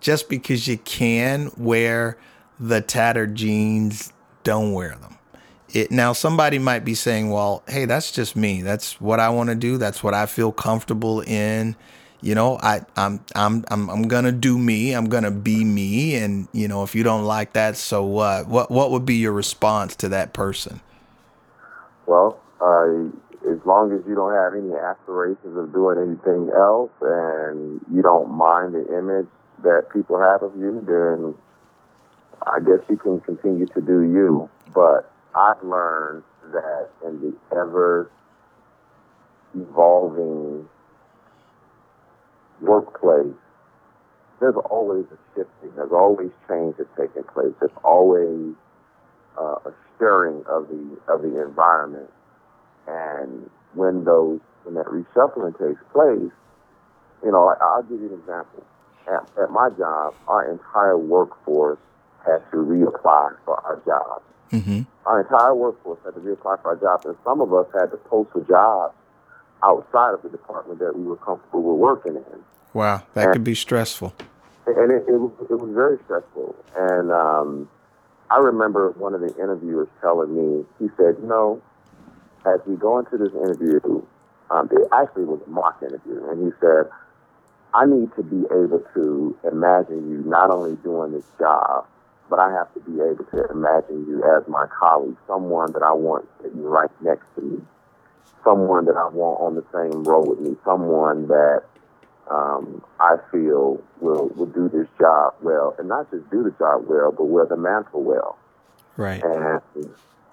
Just 0.00 0.28
because 0.28 0.66
you 0.66 0.78
can 0.78 1.52
wear 1.56 2.18
the 2.58 2.80
tattered 2.80 3.36
jeans, 3.36 4.12
don't 4.42 4.72
wear 4.72 4.96
them. 4.96 5.19
It, 5.72 5.90
now 5.90 6.12
somebody 6.12 6.58
might 6.58 6.84
be 6.84 6.94
saying, 6.94 7.30
"Well, 7.30 7.62
hey, 7.68 7.84
that's 7.84 8.12
just 8.12 8.36
me. 8.36 8.62
That's 8.62 9.00
what 9.00 9.20
I 9.20 9.28
want 9.30 9.50
to 9.50 9.54
do. 9.54 9.78
That's 9.78 10.02
what 10.02 10.14
I 10.14 10.26
feel 10.26 10.52
comfortable 10.52 11.20
in." 11.20 11.76
You 12.22 12.34
know, 12.34 12.58
I 12.62 12.82
I'm 12.96 13.24
I'm 13.34 13.64
I'm 13.70 13.88
I'm 13.88 14.02
to 14.24 14.32
do 14.32 14.58
me. 14.58 14.92
I'm 14.92 15.06
to 15.24 15.30
be 15.30 15.64
me 15.64 16.16
and, 16.16 16.48
you 16.52 16.68
know, 16.68 16.82
if 16.82 16.94
you 16.94 17.02
don't 17.02 17.24
like 17.24 17.54
that, 17.54 17.78
so 17.78 18.04
what? 18.04 18.46
What 18.46 18.70
what 18.70 18.90
would 18.90 19.06
be 19.06 19.14
your 19.14 19.32
response 19.32 19.96
to 19.96 20.08
that 20.10 20.34
person? 20.34 20.80
Well, 22.06 22.40
as 23.48 23.66
long 23.66 23.92
as 23.92 24.00
you 24.06 24.14
don't 24.14 24.34
have 24.34 24.54
any 24.54 24.74
aspirations 24.74 25.56
of 25.56 25.72
doing 25.72 25.98
anything 25.98 26.50
else 26.54 26.90
and 27.00 27.80
you 27.92 28.02
don't 28.02 28.30
mind 28.30 28.74
the 28.74 28.86
image 28.96 29.28
that 29.62 29.88
people 29.92 30.18
have 30.18 30.42
of 30.42 30.56
you, 30.56 30.80
then 30.86 31.34
I 32.46 32.60
guess 32.60 32.80
you 32.88 32.96
can 32.96 33.20
continue 33.20 33.66
to 33.66 33.80
do 33.80 34.02
you. 34.02 34.48
But 34.74 35.09
I've 35.34 35.62
learned 35.62 36.24
that 36.52 36.88
in 37.06 37.20
the 37.20 37.56
ever 37.56 38.10
evolving 39.54 40.68
workplace, 42.60 43.34
there's 44.40 44.56
always 44.70 45.04
a 45.12 45.18
shifting. 45.34 45.72
There's 45.76 45.92
always 45.92 46.30
change 46.48 46.76
that's 46.78 46.88
taking 46.98 47.24
place. 47.24 47.52
There's 47.60 47.70
always 47.84 48.54
uh, 49.38 49.56
a 49.66 49.72
stirring 49.96 50.42
of 50.48 50.68
the 50.68 50.98
of 51.12 51.22
the 51.22 51.42
environment. 51.42 52.10
And 52.88 53.50
when 53.74 54.04
those 54.04 54.40
when 54.64 54.74
that 54.74 54.86
reshuffling 54.86 55.58
takes 55.58 55.82
place, 55.92 56.32
you 57.22 57.30
know, 57.30 57.54
I'll 57.60 57.82
give 57.82 58.00
you 58.00 58.08
an 58.08 58.20
example. 58.20 58.64
At, 59.06 59.28
at 59.42 59.50
my 59.50 59.70
job, 59.78 60.14
our 60.28 60.50
entire 60.50 60.98
workforce 60.98 61.78
has 62.26 62.40
to 62.50 62.56
reapply 62.58 63.36
for 63.44 63.60
our 63.64 63.80
jobs. 63.86 64.24
Mm-hmm. 64.52 64.82
Our 65.06 65.22
entire 65.22 65.54
workforce 65.54 65.98
had 66.04 66.14
to 66.14 66.20
reapply 66.20 66.62
for 66.62 66.68
our 66.68 66.76
jobs, 66.76 67.06
and 67.06 67.16
some 67.24 67.40
of 67.40 67.52
us 67.54 67.66
had 67.72 67.90
to 67.92 67.96
post 67.96 68.30
for 68.32 68.40
jobs 68.42 68.94
outside 69.62 70.14
of 70.14 70.22
the 70.22 70.28
department 70.28 70.78
that 70.80 70.96
we 70.96 71.04
were 71.04 71.16
comfortable 71.16 71.62
with 71.62 71.78
working 71.78 72.16
in. 72.16 72.40
Wow, 72.72 73.02
that 73.14 73.32
could 73.32 73.44
be 73.44 73.54
stressful. 73.54 74.14
And 74.66 74.92
it, 74.92 75.04
it 75.08 75.18
was 75.18 75.32
it 75.50 75.54
was 75.54 75.72
very 75.74 75.98
stressful. 76.04 76.54
And 76.76 77.10
um, 77.10 77.68
I 78.30 78.38
remember 78.38 78.90
one 78.92 79.14
of 79.14 79.20
the 79.20 79.34
interviewers 79.42 79.88
telling 80.00 80.34
me, 80.34 80.64
he 80.78 80.88
said, 80.96 81.16
you 81.20 81.26
know, 81.26 81.60
as 82.46 82.60
we 82.66 82.76
go 82.76 82.98
into 82.98 83.18
this 83.18 83.32
interview, 83.32 83.80
um, 84.50 84.68
it 84.70 84.88
actually 84.92 85.24
was 85.24 85.40
a 85.46 85.50
mock 85.50 85.82
interview, 85.82 86.24
and 86.28 86.44
he 86.44 86.52
said, 86.60 86.90
I 87.74 87.86
need 87.86 88.10
to 88.16 88.22
be 88.22 88.44
able 88.46 88.84
to 88.94 89.36
imagine 89.50 90.10
you 90.10 90.22
not 90.28 90.50
only 90.50 90.76
doing 90.76 91.12
this 91.12 91.26
job, 91.38 91.86
but 92.30 92.38
I 92.38 92.52
have 92.52 92.72
to 92.74 92.80
be 92.80 93.02
able 93.02 93.24
to 93.34 93.50
imagine 93.50 94.06
you 94.08 94.22
as 94.22 94.46
my 94.48 94.66
colleague, 94.66 95.16
someone 95.26 95.72
that 95.72 95.82
I 95.82 95.92
want 95.92 96.28
sitting 96.40 96.62
right 96.62 96.90
next 97.02 97.26
to 97.34 97.42
me, 97.42 97.60
someone 98.44 98.86
that 98.86 98.96
I 98.96 99.08
want 99.08 99.40
on 99.40 99.54
the 99.56 99.66
same 99.74 100.04
road 100.04 100.28
with 100.28 100.38
me, 100.38 100.56
someone 100.64 101.26
that 101.26 101.64
um, 102.30 102.82
I 103.00 103.16
feel 103.32 103.82
will 104.00 104.28
will 104.36 104.46
do 104.46 104.68
this 104.68 104.86
job 104.98 105.34
well, 105.42 105.74
and 105.78 105.88
not 105.88 106.08
just 106.12 106.30
do 106.30 106.44
the 106.44 106.52
job 106.52 106.86
well, 106.88 107.10
but 107.10 107.24
wear 107.24 107.44
the 107.44 107.56
mantle 107.56 108.02
well. 108.02 108.38
Right. 108.96 109.20
And 109.22 109.60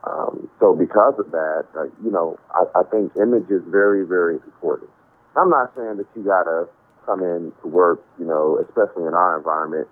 um, 0.04 0.50
so, 0.60 0.76
because 0.76 1.16
of 1.18 1.32
that, 1.32 1.66
uh, 1.76 1.86
you 2.04 2.12
know, 2.12 2.38
I, 2.54 2.80
I 2.80 2.84
think 2.84 3.16
image 3.16 3.50
is 3.50 3.64
very, 3.66 4.06
very 4.06 4.36
important. 4.36 4.92
I'm 5.36 5.50
not 5.50 5.74
saying 5.76 5.98
that 5.98 6.06
you 6.16 6.24
gotta 6.24 6.68
come 7.06 7.24
in 7.24 7.52
to 7.62 7.68
work, 7.68 8.04
you 8.20 8.26
know, 8.26 8.60
especially 8.62 9.08
in 9.08 9.14
our 9.14 9.38
environment, 9.38 9.88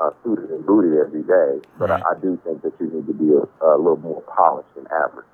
uh, 0.00 0.10
suited 0.24 0.50
and 0.50 0.64
booted 0.64 0.98
every 0.98 1.22
day. 1.22 1.66
But 1.78 1.90
right. 1.90 2.02
I, 2.02 2.16
I, 2.16 2.20
do 2.20 2.38
think 2.44 2.62
that 2.62 2.72
you 2.80 2.86
need 2.86 3.06
to 3.06 3.12
be 3.12 3.30
a, 3.30 3.66
a 3.66 3.76
little 3.76 3.98
more 3.98 4.22
polished 4.22 4.74
than 4.74 4.86
average. 4.86 5.26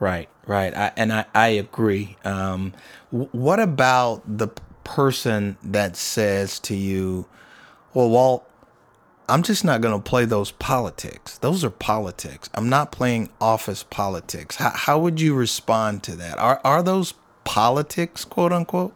Right, 0.00 0.28
right, 0.46 0.74
I, 0.76 0.92
and 0.96 1.12
I, 1.12 1.24
I 1.34 1.48
agree. 1.48 2.16
Um, 2.24 2.72
w- 3.12 3.28
what 3.32 3.60
about 3.60 4.22
the 4.26 4.48
person 4.82 5.56
that 5.62 5.96
says 5.96 6.58
to 6.60 6.74
you, 6.74 7.26
"Well, 7.94 8.10
Walt, 8.10 8.50
I'm 9.28 9.42
just 9.42 9.64
not 9.64 9.80
going 9.80 9.94
to 9.94 10.02
play 10.02 10.24
those 10.24 10.50
politics. 10.50 11.38
Those 11.38 11.64
are 11.64 11.70
politics. 11.70 12.50
I'm 12.54 12.68
not 12.68 12.92
playing 12.92 13.30
office 13.40 13.82
politics." 13.84 14.56
How, 14.56 14.70
how 14.70 14.98
would 14.98 15.20
you 15.20 15.34
respond 15.34 16.02
to 16.04 16.16
that? 16.16 16.38
Are 16.38 16.60
are 16.64 16.82
those 16.82 17.14
politics, 17.44 18.24
quote 18.24 18.52
unquote? 18.52 18.94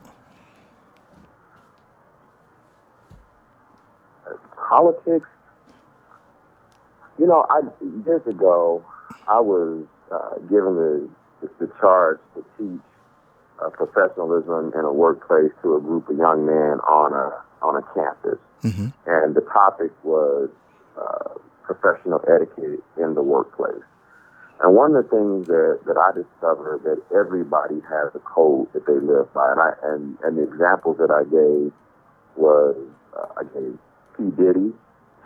Politics. 4.68 5.28
You 7.18 7.26
know, 7.26 7.46
I 7.48 7.60
years 8.04 8.26
ago 8.26 8.84
I 9.26 9.40
was 9.40 9.84
uh, 10.12 10.38
given 10.48 10.76
the, 10.76 11.08
the 11.58 11.72
charge 11.80 12.20
to 12.34 12.44
teach 12.58 12.80
uh, 13.64 13.70
professionalism 13.70 14.72
in 14.75 14.84
a 14.84 14.92
workplace 14.92 15.52
to 15.62 15.76
a 15.76 15.80
group 15.80 16.08
of 16.08 16.16
young 16.16 16.46
men 16.46 16.80
on 16.87 17.12
a 17.12 17.42
on 17.64 17.76
a 17.76 17.82
campus, 17.94 18.38
mm-hmm. 18.62 18.88
and 19.06 19.34
the 19.34 19.40
topic 19.52 19.90
was 20.04 20.48
uh, 20.96 21.34
professional 21.64 22.22
etiquette 22.28 22.84
in 22.96 23.14
the 23.14 23.22
workplace. 23.22 23.82
And 24.60 24.75
one 24.75 24.94
of 24.94 25.04
the 25.04 25.10
things 25.10 25.46
that, 25.46 25.80
that 25.87 25.96
I 25.96 26.10
discovered 26.12 26.82
that 26.82 27.00
everybody 27.16 27.80
has 27.88 28.10
a 28.14 28.18
code 28.18 28.72
that 28.72 28.87
they 28.87 28.94
live 28.94 29.32
by, 29.32 29.50
and 29.50 29.60
I 29.60 29.70
and, 29.82 30.18
and 30.22 30.38
the 30.38 30.42
examples 30.42 30.98
that 30.98 31.10
I 31.10 31.25
gave 31.25 31.72
was 32.37 32.76
uh, 33.16 33.26
I 33.37 33.42
gave 33.54 33.78
P 34.18 34.25
Diddy, 34.37 34.75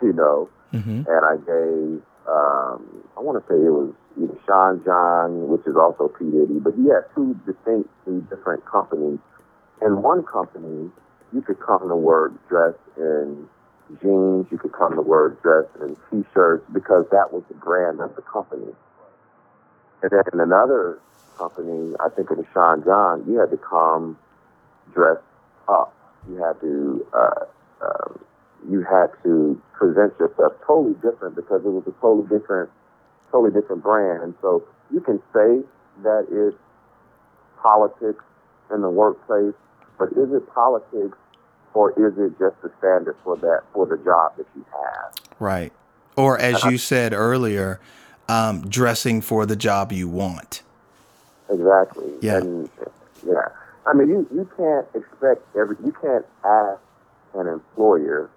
you 0.01 0.13
know, 0.13 0.49
mm-hmm. 0.71 1.03
and 1.09 1.25
I 1.25 1.35
gave 1.37 2.01
um, 2.27 3.03
I 3.17 3.19
want 3.19 3.43
to 3.43 3.51
say 3.51 3.59
it 3.59 3.73
was 3.73 3.93
either 4.15 4.37
Sean 4.45 4.81
John, 4.85 5.49
which 5.49 5.67
is 5.67 5.75
also 5.75 6.07
P 6.07 6.23
Diddy, 6.23 6.59
but 6.59 6.73
he 6.75 6.87
had 6.87 7.03
two 7.13 7.35
distinctly 7.45 8.21
different 8.29 8.65
companies. 8.65 9.19
In 9.81 10.01
one 10.01 10.23
company, 10.23 10.89
you 11.33 11.41
could 11.41 11.59
come 11.59 11.89
to 11.89 11.95
work 11.95 12.31
dressed 12.47 12.79
in 12.95 13.49
jeans, 14.01 14.47
you 14.51 14.57
could 14.57 14.71
come 14.71 14.95
to 14.95 15.01
work 15.01 15.41
dressed 15.41 15.75
in 15.81 15.97
t-shirts 16.09 16.63
because 16.71 17.05
that 17.11 17.33
was 17.33 17.43
the 17.49 17.55
brand 17.55 17.99
of 17.99 18.15
the 18.15 18.21
company. 18.21 18.71
And 20.01 20.11
then 20.11 20.23
in 20.31 20.39
another 20.39 20.99
company, 21.37 21.95
I 21.99 22.09
think 22.09 22.31
it 22.31 22.37
was 22.37 22.45
Sean 22.53 22.83
John, 22.83 23.25
you 23.27 23.39
had 23.39 23.51
to 23.51 23.57
come 23.57 24.17
dressed 24.93 25.23
up. 25.67 25.93
You 26.29 26.35
had 26.37 26.59
to, 26.61 27.07
uh, 27.13 27.45
um, 27.81 28.19
you 28.69 28.83
had 28.83 29.07
to 29.23 29.61
present 29.73 30.13
yourself 30.19 30.53
totally 30.65 30.95
different 30.95 31.35
because 31.35 31.61
it 31.65 31.69
was 31.69 31.83
a 31.87 31.91
totally 32.01 32.27
different, 32.27 32.69
totally 33.31 33.51
different 33.51 33.83
brand. 33.83 34.23
And 34.23 34.33
so 34.41 34.63
you 34.91 35.01
can 35.01 35.19
say 35.33 35.61
that 36.03 36.27
it's 36.31 36.57
politics 37.61 38.23
in 38.73 38.81
the 38.81 38.89
workplace, 38.89 39.53
but 39.97 40.09
is 40.13 40.31
it 40.33 40.53
politics 40.53 41.17
or 41.73 41.91
is 41.91 42.17
it 42.17 42.37
just 42.39 42.61
the 42.61 42.71
standard 42.77 43.15
for 43.23 43.35
that 43.37 43.63
for 43.73 43.85
the 43.85 43.97
job 43.97 44.37
that 44.37 44.45
you 44.55 44.65
have? 44.71 45.13
Right. 45.39 45.73
Or 46.15 46.37
as 46.37 46.63
you 46.63 46.77
said 46.77 47.13
earlier, 47.13 47.79
um, 48.29 48.67
dressing 48.69 49.21
for 49.21 49.45
the 49.45 49.55
job 49.55 49.91
you 49.91 50.07
want. 50.07 50.61
Exactly. 51.49 52.11
Yeah. 52.21 52.37
And, 52.37 52.69
yeah. 53.25 53.47
I 53.85 53.93
mean, 53.93 54.07
you, 54.07 54.27
you 54.33 54.49
can't 54.55 54.87
expect 54.95 55.43
every, 55.57 55.75
you 55.83 55.91
can't 56.01 56.25
ask 56.45 56.79
an 57.33 57.47
employer 57.47 58.29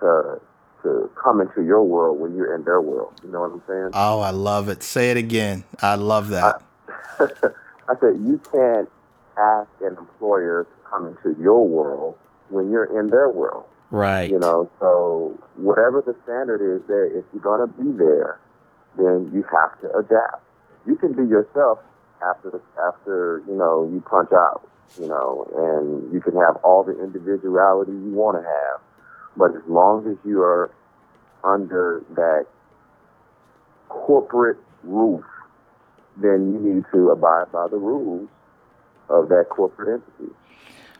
to, 0.00 0.40
to 0.82 1.10
come 1.22 1.40
into 1.40 1.62
your 1.62 1.82
world 1.82 2.20
when 2.20 2.36
you're 2.36 2.54
in 2.54 2.64
their 2.64 2.80
world. 2.80 3.12
You 3.22 3.30
know 3.30 3.40
what 3.40 3.52
I'm 3.52 3.62
saying? 3.68 3.90
Oh, 3.94 4.20
I 4.20 4.30
love 4.30 4.68
it. 4.68 4.82
Say 4.82 5.10
it 5.10 5.16
again. 5.16 5.64
I 5.80 5.94
love 5.94 6.28
that. 6.28 6.62
I, 7.18 7.24
I 7.88 7.94
said, 8.00 8.20
you 8.20 8.40
can't 8.50 8.88
ask 9.38 9.68
an 9.80 9.96
employer 9.96 10.64
to 10.64 10.90
come 10.90 11.06
into 11.06 11.40
your 11.40 11.66
world 11.66 12.16
when 12.48 12.70
you're 12.70 12.98
in 12.98 13.10
their 13.10 13.28
world. 13.28 13.64
Right. 13.90 14.30
You 14.30 14.38
know, 14.38 14.70
so 14.78 15.38
whatever 15.56 16.00
the 16.00 16.14
standard 16.24 16.62
is 16.62 16.86
there, 16.86 17.06
if 17.06 17.24
you're 17.34 17.66
to 17.66 17.66
be 17.66 17.90
there, 17.98 18.38
then 18.96 19.30
you 19.34 19.44
have 19.50 19.80
to 19.80 19.98
adapt. 19.98 20.42
You 20.86 20.96
can 20.96 21.12
be 21.12 21.28
yourself 21.28 21.80
after 22.22 22.50
the, 22.50 22.60
after 22.80 23.42
you 23.48 23.54
know 23.54 23.88
you 23.92 24.00
punch 24.00 24.30
out, 24.32 24.68
you 25.00 25.08
know, 25.08 25.46
and 25.56 26.12
you 26.12 26.20
can 26.20 26.34
have 26.36 26.56
all 26.62 26.84
the 26.84 26.98
individuality 27.02 27.92
you 27.92 28.12
want 28.12 28.38
to 28.38 28.42
have, 28.42 28.80
but 29.36 29.54
as 29.54 29.62
long 29.68 30.06
as 30.06 30.16
you 30.24 30.42
are 30.42 30.70
under 31.44 32.02
that 32.14 32.46
corporate 33.88 34.58
roof, 34.82 35.24
then 36.16 36.52
you 36.52 36.58
need 36.58 36.84
to 36.92 37.10
abide 37.10 37.50
by 37.52 37.68
the 37.68 37.76
rules 37.76 38.28
of 39.08 39.28
that 39.28 39.46
corporate 39.48 40.02
entity. 40.18 40.32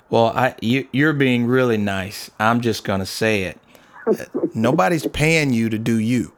Well, 0.08 0.26
I 0.26 0.54
you, 0.60 0.88
you're 0.92 1.12
being 1.12 1.46
really 1.46 1.76
nice. 1.76 2.30
I'm 2.38 2.60
just 2.60 2.84
gonna 2.84 3.06
say 3.06 3.44
it. 3.44 3.60
Nobody's 4.54 5.06
paying 5.12 5.52
you 5.52 5.68
to 5.68 5.78
do 5.78 5.98
you. 5.98 6.32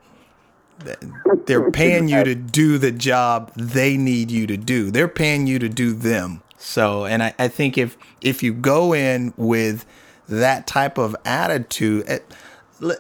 They're 1.47 1.71
paying 1.71 2.09
you 2.09 2.25
to 2.25 2.35
do 2.35 2.77
the 2.77 2.91
job 2.91 3.53
they 3.57 3.97
need 3.97 4.31
you 4.31 4.47
to 4.47 4.57
do. 4.57 4.91
They're 4.91 5.09
paying 5.09 5.47
you 5.47 5.59
to 5.59 5.69
do 5.69 5.93
them. 5.93 6.43
So, 6.59 7.07
and 7.07 7.23
I, 7.23 7.35
I 7.39 7.49
think 7.49 7.79
if 7.79 7.97
if 8.21 8.43
you 8.43 8.53
go 8.53 8.93
in 8.93 9.33
with 9.37 9.87
that 10.33 10.66
type 10.66 10.99
of 10.99 11.16
attitude, 11.25 12.09
it, 12.09 12.33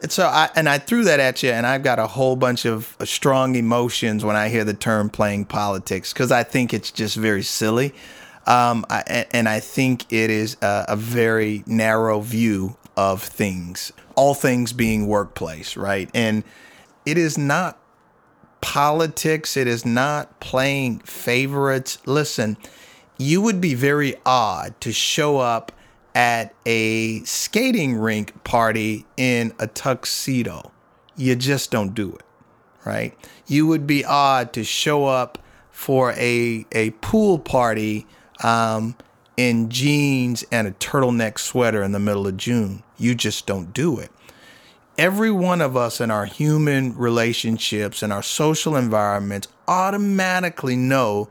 so 0.08 0.26
I 0.26 0.48
and 0.54 0.68
I 0.68 0.78
threw 0.78 1.04
that 1.04 1.18
at 1.18 1.42
you, 1.42 1.50
and 1.50 1.66
I've 1.66 1.82
got 1.82 1.98
a 1.98 2.06
whole 2.06 2.36
bunch 2.36 2.64
of 2.64 2.96
strong 3.04 3.56
emotions 3.56 4.24
when 4.24 4.36
I 4.36 4.48
hear 4.48 4.64
the 4.64 4.74
term 4.74 5.10
playing 5.10 5.46
politics 5.46 6.12
because 6.12 6.30
I 6.30 6.44
think 6.44 6.72
it's 6.72 6.90
just 6.90 7.16
very 7.16 7.42
silly, 7.42 7.92
um, 8.46 8.86
I, 8.88 9.26
and 9.32 9.48
I 9.48 9.60
think 9.60 10.12
it 10.12 10.30
is 10.30 10.56
a, 10.62 10.84
a 10.88 10.96
very 10.96 11.64
narrow 11.66 12.20
view 12.20 12.76
of 12.96 13.22
things. 13.22 13.92
All 14.14 14.34
things 14.34 14.72
being 14.72 15.06
workplace, 15.06 15.76
right? 15.76 16.10
And 16.14 16.44
it 17.06 17.18
is 17.18 17.38
not 17.38 17.78
politics. 18.60 19.56
It 19.56 19.66
is 19.66 19.84
not 19.84 20.38
playing 20.38 21.00
favorites. 21.00 21.98
Listen, 22.06 22.56
you 23.18 23.40
would 23.40 23.60
be 23.60 23.74
very 23.74 24.14
odd 24.24 24.80
to 24.82 24.92
show 24.92 25.38
up 25.38 25.72
at 26.14 26.54
a 26.66 27.22
skating 27.24 27.94
rink 27.94 28.44
party 28.44 29.06
in 29.16 29.52
a 29.58 29.66
tuxedo. 29.66 30.72
You 31.16 31.36
just 31.36 31.70
don't 31.70 31.94
do 31.94 32.14
it, 32.14 32.22
right? 32.84 33.16
You 33.46 33.66
would 33.66 33.86
be 33.86 34.04
odd 34.04 34.52
to 34.54 34.64
show 34.64 35.06
up 35.06 35.38
for 35.70 36.12
a, 36.12 36.66
a 36.72 36.90
pool 37.02 37.38
party 37.38 38.06
um, 38.42 38.96
in 39.36 39.68
jeans 39.70 40.44
and 40.52 40.66
a 40.66 40.72
turtleneck 40.72 41.38
sweater 41.38 41.82
in 41.82 41.92
the 41.92 41.98
middle 41.98 42.26
of 42.26 42.36
June. 42.36 42.82
You 42.98 43.14
just 43.14 43.46
don't 43.46 43.72
do 43.72 43.98
it 43.98 44.10
every 44.98 45.30
one 45.30 45.60
of 45.60 45.76
us 45.76 46.00
in 46.00 46.10
our 46.10 46.26
human 46.26 46.96
relationships 46.96 48.02
and 48.02 48.12
our 48.12 48.22
social 48.22 48.76
environments 48.76 49.48
automatically 49.66 50.76
know 50.76 51.28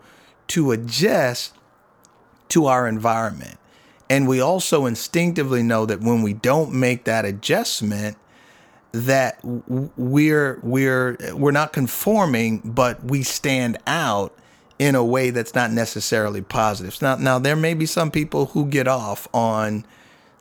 to 0.47 0.71
adjust 0.71 1.53
to 2.49 2.65
our 2.65 2.87
environment. 2.87 3.57
And 4.11 4.27
we 4.27 4.41
also 4.41 4.87
instinctively 4.87 5.63
know 5.63 5.85
that 5.85 6.01
when 6.01 6.21
we 6.21 6.33
don't 6.33 6.73
make 6.73 7.05
that 7.05 7.23
adjustment, 7.23 8.17
that 8.91 9.39
we're 9.41 10.59
we're 10.61 11.17
we're 11.33 11.51
not 11.51 11.71
conforming, 11.71 12.59
but 12.65 13.01
we 13.05 13.23
stand 13.23 13.77
out 13.87 14.37
in 14.77 14.95
a 14.95 15.05
way 15.05 15.29
that's 15.29 15.55
not 15.55 15.71
necessarily 15.71 16.41
positive. 16.41 17.01
Now, 17.01 17.15
now 17.15 17.39
there 17.39 17.55
may 17.55 17.73
be 17.73 17.85
some 17.85 18.11
people 18.11 18.47
who 18.47 18.65
get 18.65 18.85
off 18.85 19.29
on 19.33 19.85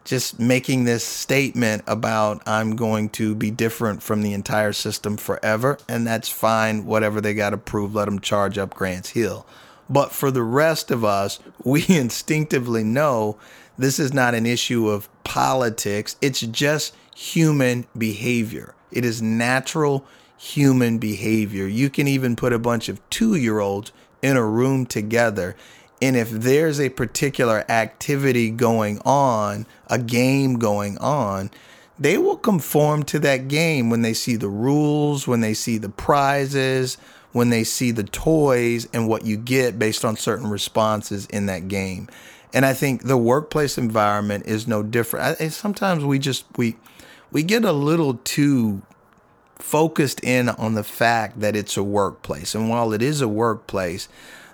just 0.03 0.41
making 0.41 0.83
this 0.83 1.05
statement 1.05 1.85
about 1.87 2.43
I'm 2.49 2.75
going 2.75 3.09
to 3.11 3.37
be 3.37 3.53
different 3.53 4.03
from 4.03 4.23
the 4.23 4.33
entire 4.33 4.73
system 4.73 5.17
forever, 5.17 5.79
and 5.89 6.05
that's 6.05 6.29
fine. 6.29 6.87
Whatever 6.87 7.21
they 7.21 7.35
got 7.35 7.51
to 7.51 7.57
prove, 7.57 7.95
let 7.95 8.07
them 8.07 8.19
charge 8.19 8.59
up 8.59 8.75
Grants 8.75 9.11
Hill. 9.11 9.47
But 9.89 10.11
for 10.11 10.33
the 10.33 10.43
rest 10.43 10.91
of 10.91 11.05
us, 11.05 11.39
we 11.63 11.85
instinctively 11.89 12.83
know 12.83 13.39
this 13.81 13.99
is 13.99 14.13
not 14.13 14.35
an 14.35 14.47
issue 14.47 14.89
of 14.89 15.09
politics, 15.25 16.17
it's 16.21 16.41
just 16.41 16.95
human 17.15 17.87
behavior. 17.97 18.75
It 18.93 19.05
is 19.05 19.23
natural 19.23 20.05
human 20.37 20.99
behavior. 20.99 21.67
You 21.67 21.91
can 21.91 22.09
even 22.09 22.35
put 22.35 22.53
a 22.53 22.59
bunch 22.59 22.89
of 22.89 23.01
two 23.11 23.35
year 23.35 23.61
olds 23.61 23.93
in 24.23 24.37
a 24.37 24.45
room 24.45 24.87
together 24.87 25.57
and 26.03 26.17
if 26.17 26.31
there's 26.31 26.81
a 26.81 26.89
particular 26.89 27.65
activity 27.71 28.51
going 28.51 29.01
on, 29.05 29.67
a 29.89 29.99
game 29.99 30.59
going 30.59 30.97
on, 30.99 31.51
they 31.99 32.17
will 32.17 32.39
conform 32.39 33.03
to 33.05 33.19
that 33.19 33.49
game 33.49 33.91
when 33.91 34.01
they 34.01 34.15
see 34.15 34.37
the 34.37 34.49
rules, 34.49 35.29
when 35.29 35.41
they 35.41 35.53
see 35.53 35.77
the 35.77 35.91
prizes, 35.91 36.97
when 37.33 37.51
they 37.51 37.65
see 37.65 37.91
the 37.91 38.05
toys 38.05 38.89
and 38.95 39.09
what 39.09 39.27
you 39.27 39.37
get 39.37 39.79
based 39.79 40.05
on 40.05 40.17
certain 40.17 40.49
responses 40.49 41.27
in 41.27 41.47
that 41.47 41.69
game. 41.69 42.09
And 42.53 42.67
I 42.67 42.73
think 42.73 43.03
the 43.03 43.17
workplace 43.17 43.79
environment 43.79 44.47
is 44.47 44.67
no 44.67 44.83
different. 44.83 45.41
I, 45.41 45.49
sometimes 45.49 46.05
we 46.05 46.19
just 46.19 46.45
we 46.57 46.77
we 47.31 47.43
get 47.43 47.65
a 47.65 47.73
little 47.73 48.15
too 48.15 48.83
focused 49.59 50.23
in 50.25 50.49
on 50.49 50.75
the 50.75 50.83
fact 50.83 51.41
that 51.41 51.55
it's 51.55 51.77
a 51.77 51.83
workplace. 51.83 52.55
And 52.55 52.69
while 52.69 52.93
it 52.93 53.03
is 53.03 53.21
a 53.21 53.29
workplace, 53.29 54.09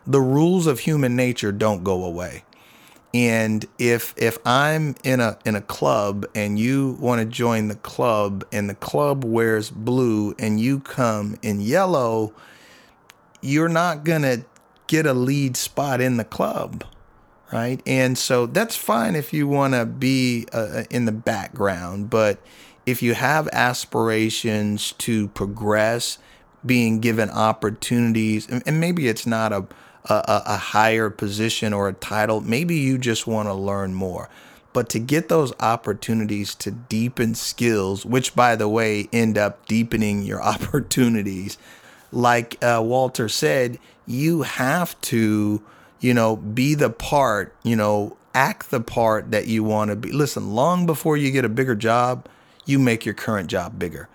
the 0.06 0.20
rules 0.20 0.66
of 0.66 0.80
human 0.80 1.16
nature 1.16 1.52
don't 1.52 1.84
go 1.84 2.04
away. 2.04 2.44
And 3.14 3.64
if 3.78 4.12
if 4.18 4.38
I'm 4.44 4.94
in 5.02 5.20
a 5.20 5.38
in 5.46 5.56
a 5.56 5.62
club 5.62 6.26
and 6.34 6.58
you 6.58 6.98
want 7.00 7.20
to 7.20 7.24
join 7.24 7.68
the 7.68 7.76
club 7.76 8.44
and 8.52 8.68
the 8.68 8.74
club 8.74 9.24
wears 9.24 9.70
blue 9.70 10.34
and 10.38 10.60
you 10.60 10.80
come 10.80 11.38
in 11.40 11.62
yellow, 11.62 12.34
you're 13.40 13.70
not 13.70 14.04
going 14.04 14.22
to 14.22 14.44
get 14.86 15.06
a 15.06 15.14
lead 15.14 15.56
spot 15.56 16.02
in 16.02 16.18
the 16.18 16.24
club 16.24 16.84
right? 17.52 17.80
And 17.86 18.16
so 18.18 18.46
that's 18.46 18.76
fine 18.76 19.14
if 19.14 19.32
you 19.32 19.46
want 19.46 19.74
to 19.74 19.86
be 19.86 20.46
uh, 20.52 20.84
in 20.90 21.04
the 21.04 21.12
background, 21.12 22.10
but 22.10 22.38
if 22.84 23.02
you 23.02 23.14
have 23.14 23.48
aspirations 23.52 24.92
to 24.92 25.28
progress, 25.28 26.18
being 26.64 27.00
given 27.00 27.30
opportunities, 27.30 28.48
and, 28.48 28.62
and 28.66 28.80
maybe 28.80 29.08
it's 29.08 29.26
not 29.26 29.52
a, 29.52 29.66
a 30.04 30.42
a 30.46 30.56
higher 30.56 31.10
position 31.10 31.72
or 31.72 31.88
a 31.88 31.92
title, 31.92 32.40
maybe 32.40 32.76
you 32.76 32.98
just 32.98 33.26
want 33.26 33.48
to 33.48 33.54
learn 33.54 33.94
more. 33.94 34.28
But 34.72 34.88
to 34.90 34.98
get 34.98 35.28
those 35.28 35.52
opportunities 35.58 36.54
to 36.56 36.70
deepen 36.70 37.34
skills, 37.34 38.04
which 38.04 38.34
by 38.36 38.56
the 38.56 38.68
way 38.68 39.08
end 39.12 39.38
up 39.38 39.66
deepening 39.66 40.22
your 40.22 40.42
opportunities, 40.54 41.58
like 42.12 42.62
uh, 42.62 42.82
Walter 42.84 43.28
said, 43.28 43.78
you 44.06 44.42
have 44.42 45.00
to 45.02 45.62
you 46.00 46.14
know, 46.14 46.36
be 46.36 46.74
the 46.74 46.90
part, 46.90 47.54
you 47.62 47.76
know, 47.76 48.16
act 48.34 48.70
the 48.70 48.80
part 48.80 49.30
that 49.30 49.46
you 49.46 49.64
want 49.64 49.90
to 49.90 49.96
be. 49.96 50.12
Listen, 50.12 50.54
long 50.54 50.86
before 50.86 51.16
you 51.16 51.30
get 51.30 51.44
a 51.44 51.48
bigger 51.48 51.74
job, 51.74 52.28
you 52.64 52.78
make 52.78 53.04
your 53.04 53.14
current 53.14 53.48
job 53.48 53.78
bigger. 53.78 54.08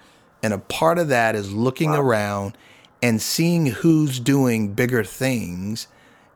And 0.44 0.54
a 0.54 0.58
part 0.58 0.98
of 0.98 1.08
that 1.10 1.36
is 1.36 1.54
looking 1.54 1.92
wow. 1.92 2.02
around 2.02 2.58
and 3.02 3.22
seeing 3.22 3.68
who's 3.68 4.20
doing 4.20 4.74
bigger 4.74 5.04
things 5.04 5.88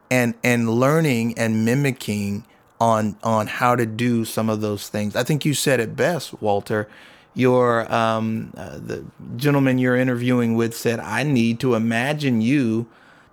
and 0.10 0.34
and 0.43 0.69
learning 0.69 1.38
and 1.38 1.65
mimicking 1.65 2.45
on 2.79 3.15
on 3.23 3.47
how 3.47 3.75
to 3.75 3.86
do 3.86 4.25
some 4.25 4.49
of 4.49 4.62
those 4.62 4.89
things. 4.89 5.15
I 5.15 5.23
think 5.23 5.45
you 5.45 5.53
said 5.53 5.79
it 5.79 5.95
best, 5.95 6.41
Walter. 6.41 6.88
Your 7.34 7.91
um, 7.93 8.53
uh, 8.55 8.77
the 8.77 9.03
gentleman 9.36 9.77
you're 9.77 9.97
interviewing 9.97 10.55
with 10.55 10.75
said, 10.75 10.99
"I 10.99 11.23
need 11.23 11.60
to 11.62 11.75
imagine 11.75 12.41
you 12.41 12.88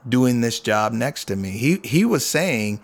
doing 0.09 0.41
this 0.41 0.61
job 0.61 0.93
next 0.93 1.27
to 1.27 1.37
me. 1.37 1.51
He 1.51 1.81
he 1.85 2.05
was 2.05 2.25
saying, 2.25 2.81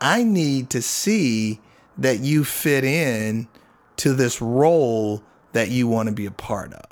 I 0.00 0.22
need 0.22 0.70
to 0.70 0.82
see 0.82 1.60
that 1.98 2.20
you 2.20 2.44
fit 2.44 2.84
in 2.84 3.48
to 3.96 4.14
this 4.14 4.40
role 4.40 5.22
that 5.52 5.70
you 5.70 5.86
want 5.86 6.08
to 6.08 6.14
be 6.14 6.26
a 6.26 6.30
part 6.30 6.72
of. 6.72 6.84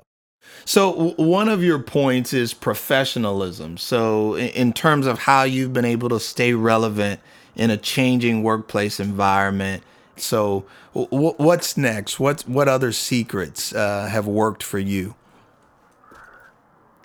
So 0.65 1.11
one 1.17 1.49
of 1.49 1.63
your 1.63 1.79
points 1.79 2.33
is 2.33 2.55
professionalism. 2.55 3.77
So 3.77 4.37
in, 4.37 4.73
terms 4.73 5.07
of 5.07 5.21
how 5.21 5.45
you've 5.45 5.73
been 5.73 5.85
able 5.85 6.09
to 6.11 6.21
stay 6.21 6.55
relevant 6.55 7.21
in 7.57 7.71
a 7.71 7.77
changing 7.77 8.43
workplace 8.43 9.01
environment. 9.01 9.83
So 10.17 10.67
what's 10.93 11.77
next? 11.77 12.21
What 12.21 12.43
what 12.43 12.69
other 12.69 12.93
secrets 12.93 13.75
uh, 13.75 14.09
have 14.09 14.27
worked 14.27 14.63
for 14.63 14.79
you? 14.79 15.15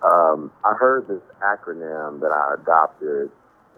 Um, 0.05 0.51
I 0.63 0.73
heard 0.73 1.07
this 1.07 1.21
acronym 1.41 2.19
that 2.21 2.31
I 2.31 2.55
adopted, 2.61 3.31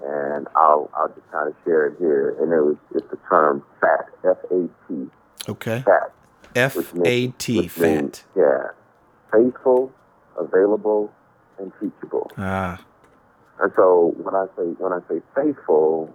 and 0.03 0.47
I'll 0.55 0.89
I'll 0.95 1.07
just 1.07 1.31
kind 1.31 1.47
of 1.47 1.55
share 1.63 1.87
it 1.87 1.95
here. 1.99 2.35
And 2.41 2.51
it 2.51 2.61
was 2.61 2.75
it's 2.93 3.09
the 3.09 3.17
term 3.29 3.63
FAT, 3.79 4.09
F 4.25 4.37
A 4.51 4.67
T. 4.87 5.07
Okay. 5.47 5.83
FAT. 5.85 6.11
F 6.55 6.75
A 7.05 7.27
T. 7.27 7.67
FAT. 7.67 8.23
yeah. 8.35 8.67
Faithful, 9.31 9.91
available, 10.37 11.13
and 11.59 11.71
teachable. 11.79 12.31
Ah. 12.37 12.79
And 13.59 13.71
so 13.75 14.13
when 14.21 14.35
I 14.35 14.45
say 14.57 14.63
when 14.79 14.91
I 14.93 14.99
say 15.09 15.21
faithful, 15.35 16.13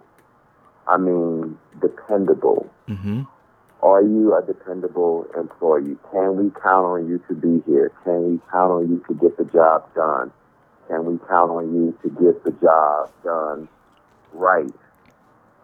I 0.87 0.97
mean 0.97 1.57
dependable. 1.81 2.69
Mm-hmm. 2.87 3.23
Are 3.83 4.01
you 4.01 4.33
a 4.33 4.41
dependable 4.41 5.27
employee? 5.37 5.97
Can 6.11 6.37
we 6.37 6.51
count 6.51 6.85
on 6.85 7.07
you 7.09 7.21
to 7.27 7.35
be 7.35 7.61
here? 7.69 7.91
Can 8.05 8.31
we 8.31 8.39
count 8.49 8.71
on 8.71 8.89
you 8.89 9.03
to 9.09 9.13
get 9.13 9.37
the 9.37 9.43
job 9.43 9.93
done? 9.93 10.31
Can 10.87 11.05
we 11.05 11.19
count 11.27 11.51
on 11.51 11.75
you 11.75 11.97
to 12.01 12.09
get 12.09 12.43
the 12.45 12.51
job 12.51 13.11
done 13.25 13.67
right? 14.33 14.71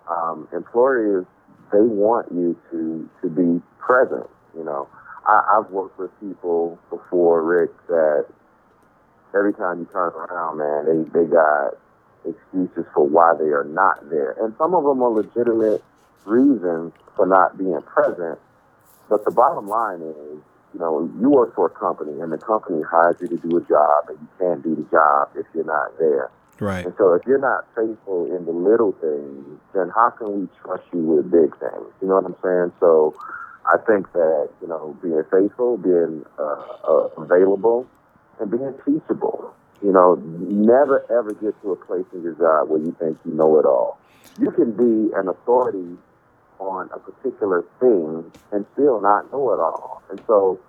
Um, 0.10 0.48
employers, 0.54 1.26
they 1.72 1.82
want 1.82 2.32
you 2.32 2.58
to, 2.72 3.10
to 3.22 3.30
be 3.30 3.62
present. 3.80 4.28
You 4.56 4.64
know, 4.64 4.88
I, 5.26 5.58
I've 5.58 5.72
worked 5.72 6.00
with 6.00 6.12
people 6.20 6.80
before, 6.90 7.44
Rick, 7.44 7.72
that 7.88 8.26
every 9.36 9.54
time 9.54 9.80
you 9.80 9.86
turn 9.92 10.12
around, 10.14 10.58
man, 10.58 10.86
they, 10.86 11.20
they 11.20 11.26
got 11.26 11.78
excuses 12.26 12.86
for 12.94 13.08
why 13.08 13.34
they 13.38 13.50
are 13.50 13.64
not 13.64 14.10
there. 14.10 14.36
And 14.42 14.54
some 14.58 14.74
of 14.74 14.84
them 14.84 15.02
are 15.02 15.10
legitimate 15.10 15.84
reasons 16.26 16.94
for 17.16 17.26
not 17.26 17.58
being 17.58 17.82
present. 17.82 18.40
But 19.10 19.26
the 19.26 19.32
bottom 19.32 19.68
line 19.68 20.02
is, 20.02 20.40
you 20.74 20.80
know, 20.80 21.10
you 21.20 21.30
work 21.30 21.56
for 21.56 21.66
a 21.66 21.70
company 21.70 22.22
and 22.22 22.32
the 22.32 22.38
company 22.38 22.84
hires 22.84 23.18
you 23.20 23.28
to 23.28 23.38
do 23.38 23.58
a 23.58 23.62
job 23.62 24.10
and 24.10 24.20
you 24.20 24.28
can't 24.38 24.64
do 24.64 24.76
the 24.76 24.86
job 24.92 25.30
if 25.36 25.46
you're 25.54 25.64
not 25.64 25.98
there. 25.98 26.30
Right. 26.60 26.86
And 26.86 26.94
so 26.98 27.14
if 27.14 27.26
you're 27.26 27.40
not 27.40 27.66
faithful 27.76 28.26
in 28.36 28.46
the 28.46 28.52
little 28.52 28.92
things, 28.92 29.60
then 29.74 29.90
how 29.96 30.12
can 30.12 30.42
we 30.42 30.48
trust 30.62 30.84
you 30.94 31.00
with 31.00 31.32
big 31.32 31.58
things? 31.58 31.88
You 32.02 32.10
know 32.10 32.16
what 32.16 32.26
I'm 32.26 32.36
saying? 32.44 32.74
So 32.80 33.16
I 33.66 33.78
think 33.88 34.12
that, 34.14 34.50
you 34.62 34.68
know, 34.68 34.98
being 35.02 35.24
faithful, 35.32 35.78
being 35.78 36.26
uh, 36.38 36.62
uh, 36.84 37.10
available, 37.18 37.88
and 38.40 38.52
being 38.52 38.74
teachable. 38.86 39.54
You 39.82 39.94
know, 39.94 40.16
never 40.16 41.06
ever 41.10 41.34
get 41.34 41.60
to 41.62 41.72
a 41.72 41.76
place 41.76 42.06
in 42.14 42.24
your 42.24 42.34
job 42.34 42.70
where 42.70 42.80
you 42.80 42.96
think 43.00 43.18
you 43.26 43.34
know 43.34 43.60
it 43.60 43.66
all. 43.66 43.98
You 44.38 44.52
can 44.52 44.72
be 44.74 45.14
an 45.16 45.30
authority 45.30 45.98
on 46.60 46.90
a 46.94 47.00
particular 47.00 47.64
thing 47.80 48.32
and 48.52 48.66
still 48.74 49.02
not 49.02 49.32
know 49.32 49.54
it 49.54 49.60
all. 49.60 50.02
And 50.10 50.22
so, 50.28 50.60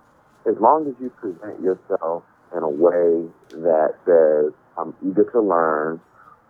as 0.47 0.55
long 0.59 0.87
as 0.87 0.95
you 0.99 1.09
present 1.11 1.61
yourself 1.61 2.23
in 2.55 2.63
a 2.63 2.69
way 2.69 3.29
that 3.51 3.95
says, 4.05 4.53
I'm 4.77 4.95
eager 5.05 5.29
to 5.31 5.41
learn, 5.41 6.01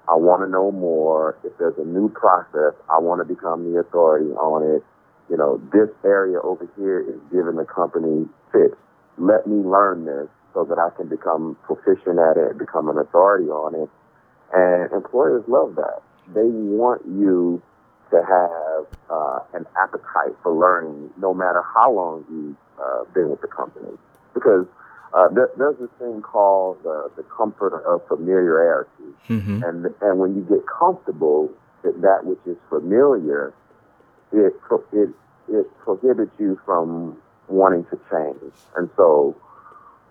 I 0.08 0.16
want 0.16 0.42
to 0.44 0.50
know 0.50 0.72
more, 0.72 1.38
if 1.44 1.58
there's 1.58 1.78
a 1.78 1.86
new 1.86 2.10
process, 2.10 2.74
I 2.90 3.00
want 3.00 3.26
to 3.26 3.26
become 3.26 3.72
the 3.72 3.80
authority 3.80 4.32
on 4.32 4.76
it. 4.76 4.84
You 5.30 5.38
know, 5.38 5.62
this 5.72 5.90
area 6.04 6.40
over 6.42 6.68
here 6.76 7.00
is 7.00 7.20
giving 7.32 7.56
the 7.56 7.66
company 7.66 8.28
fits. 8.52 8.76
Let 9.18 9.48
me 9.48 9.64
learn 9.64 10.06
this 10.06 10.28
so 10.54 10.66
that 10.66 10.78
I 10.78 10.90
can 10.96 11.08
become 11.08 11.58
proficient 11.64 12.20
at 12.20 12.38
it, 12.38 12.58
become 12.58 12.90
an 12.90 12.98
authority 12.98 13.48
on 13.48 13.76
it. 13.76 13.90
And 14.54 14.92
employers 14.92 15.44
love 15.48 15.76
that. 15.76 16.02
They 16.34 16.44
want 16.44 17.04
you 17.06 17.62
to 18.12 18.18
have 18.18 19.01
uh, 19.12 19.40
an 19.54 19.66
appetite 19.82 20.36
for 20.42 20.54
learning, 20.54 21.10
no 21.18 21.34
matter 21.34 21.62
how 21.76 21.92
long 21.92 22.26
you've 22.32 22.56
uh, 22.82 23.04
been 23.14 23.30
with 23.30 23.42
the 23.42 23.48
company. 23.48 23.92
Because 24.34 24.66
uh, 25.14 25.28
there, 25.30 25.50
there's 25.58 25.78
this 25.78 25.90
thing 26.00 26.22
called 26.22 26.78
uh, 26.86 27.10
the 27.18 27.24
comfort 27.24 27.74
of 27.84 28.08
familiarity, 28.08 29.12
mm-hmm. 29.28 29.62
and 29.64 29.94
and 30.02 30.20
when 30.20 30.36
you 30.36 30.42
get 30.44 30.66
comfortable 30.66 31.52
with 31.84 32.02
that 32.02 32.24
which 32.24 32.40
is 32.46 32.58
familiar, 32.70 33.54
it 34.32 34.54
it 34.94 35.10
it 35.50 35.78
prohibits 35.80 36.32
you 36.40 36.60
from 36.66 37.18
wanting 37.50 37.84
to 37.86 38.00
change, 38.10 38.54
and 38.78 38.90
so 38.96 39.36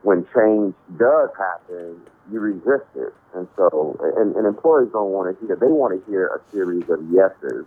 when 0.02 0.26
change 0.34 0.74
does 0.98 1.30
happen, 1.38 2.00
you 2.32 2.40
resist 2.40 2.88
it. 2.96 3.12
And 3.34 3.46
so, 3.56 3.98
and, 4.16 4.34
and 4.34 4.46
employees 4.46 4.88
don't 4.92 5.10
want 5.10 5.38
to 5.38 5.46
hear, 5.46 5.56
they 5.56 5.66
want 5.66 5.92
to 5.92 6.10
hear 6.10 6.26
a 6.28 6.40
series 6.50 6.88
of 6.88 7.00
yeses 7.12 7.66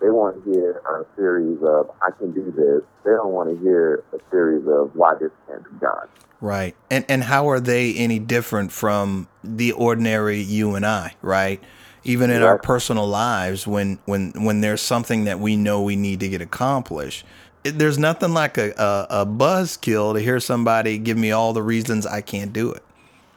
they 0.00 0.10
want 0.10 0.44
to 0.44 0.52
hear 0.52 0.82
a 0.88 1.04
series 1.16 1.58
of 1.62 1.90
"I 2.02 2.10
can 2.10 2.32
do 2.32 2.50
this." 2.50 2.82
They 3.04 3.10
don't 3.10 3.32
want 3.32 3.50
to 3.50 3.62
hear 3.62 4.04
a 4.12 4.18
series 4.30 4.66
of 4.66 4.94
"Why 4.94 5.14
this 5.14 5.30
can't 5.46 5.64
be 5.64 5.78
done." 5.80 6.08
Right. 6.40 6.74
And 6.90 7.04
and 7.08 7.24
how 7.24 7.48
are 7.50 7.60
they 7.60 7.94
any 7.94 8.18
different 8.18 8.72
from 8.72 9.28
the 9.44 9.72
ordinary 9.72 10.40
you 10.40 10.74
and 10.74 10.86
I? 10.86 11.14
Right. 11.22 11.62
Even 12.02 12.30
in 12.30 12.40
right. 12.40 12.48
our 12.48 12.58
personal 12.58 13.06
lives, 13.06 13.66
when 13.66 13.98
when 14.06 14.32
when 14.32 14.62
there's 14.62 14.80
something 14.80 15.24
that 15.24 15.38
we 15.38 15.56
know 15.56 15.82
we 15.82 15.96
need 15.96 16.20
to 16.20 16.28
get 16.28 16.40
accomplished, 16.40 17.26
there's 17.62 17.98
nothing 17.98 18.32
like 18.32 18.56
a, 18.56 18.70
a, 18.72 19.22
a 19.22 19.26
buzzkill 19.26 20.14
to 20.14 20.20
hear 20.20 20.40
somebody 20.40 20.96
give 20.96 21.18
me 21.18 21.30
all 21.30 21.52
the 21.52 21.62
reasons 21.62 22.06
I 22.06 22.22
can't 22.22 22.52
do 22.52 22.72
it. 22.72 22.82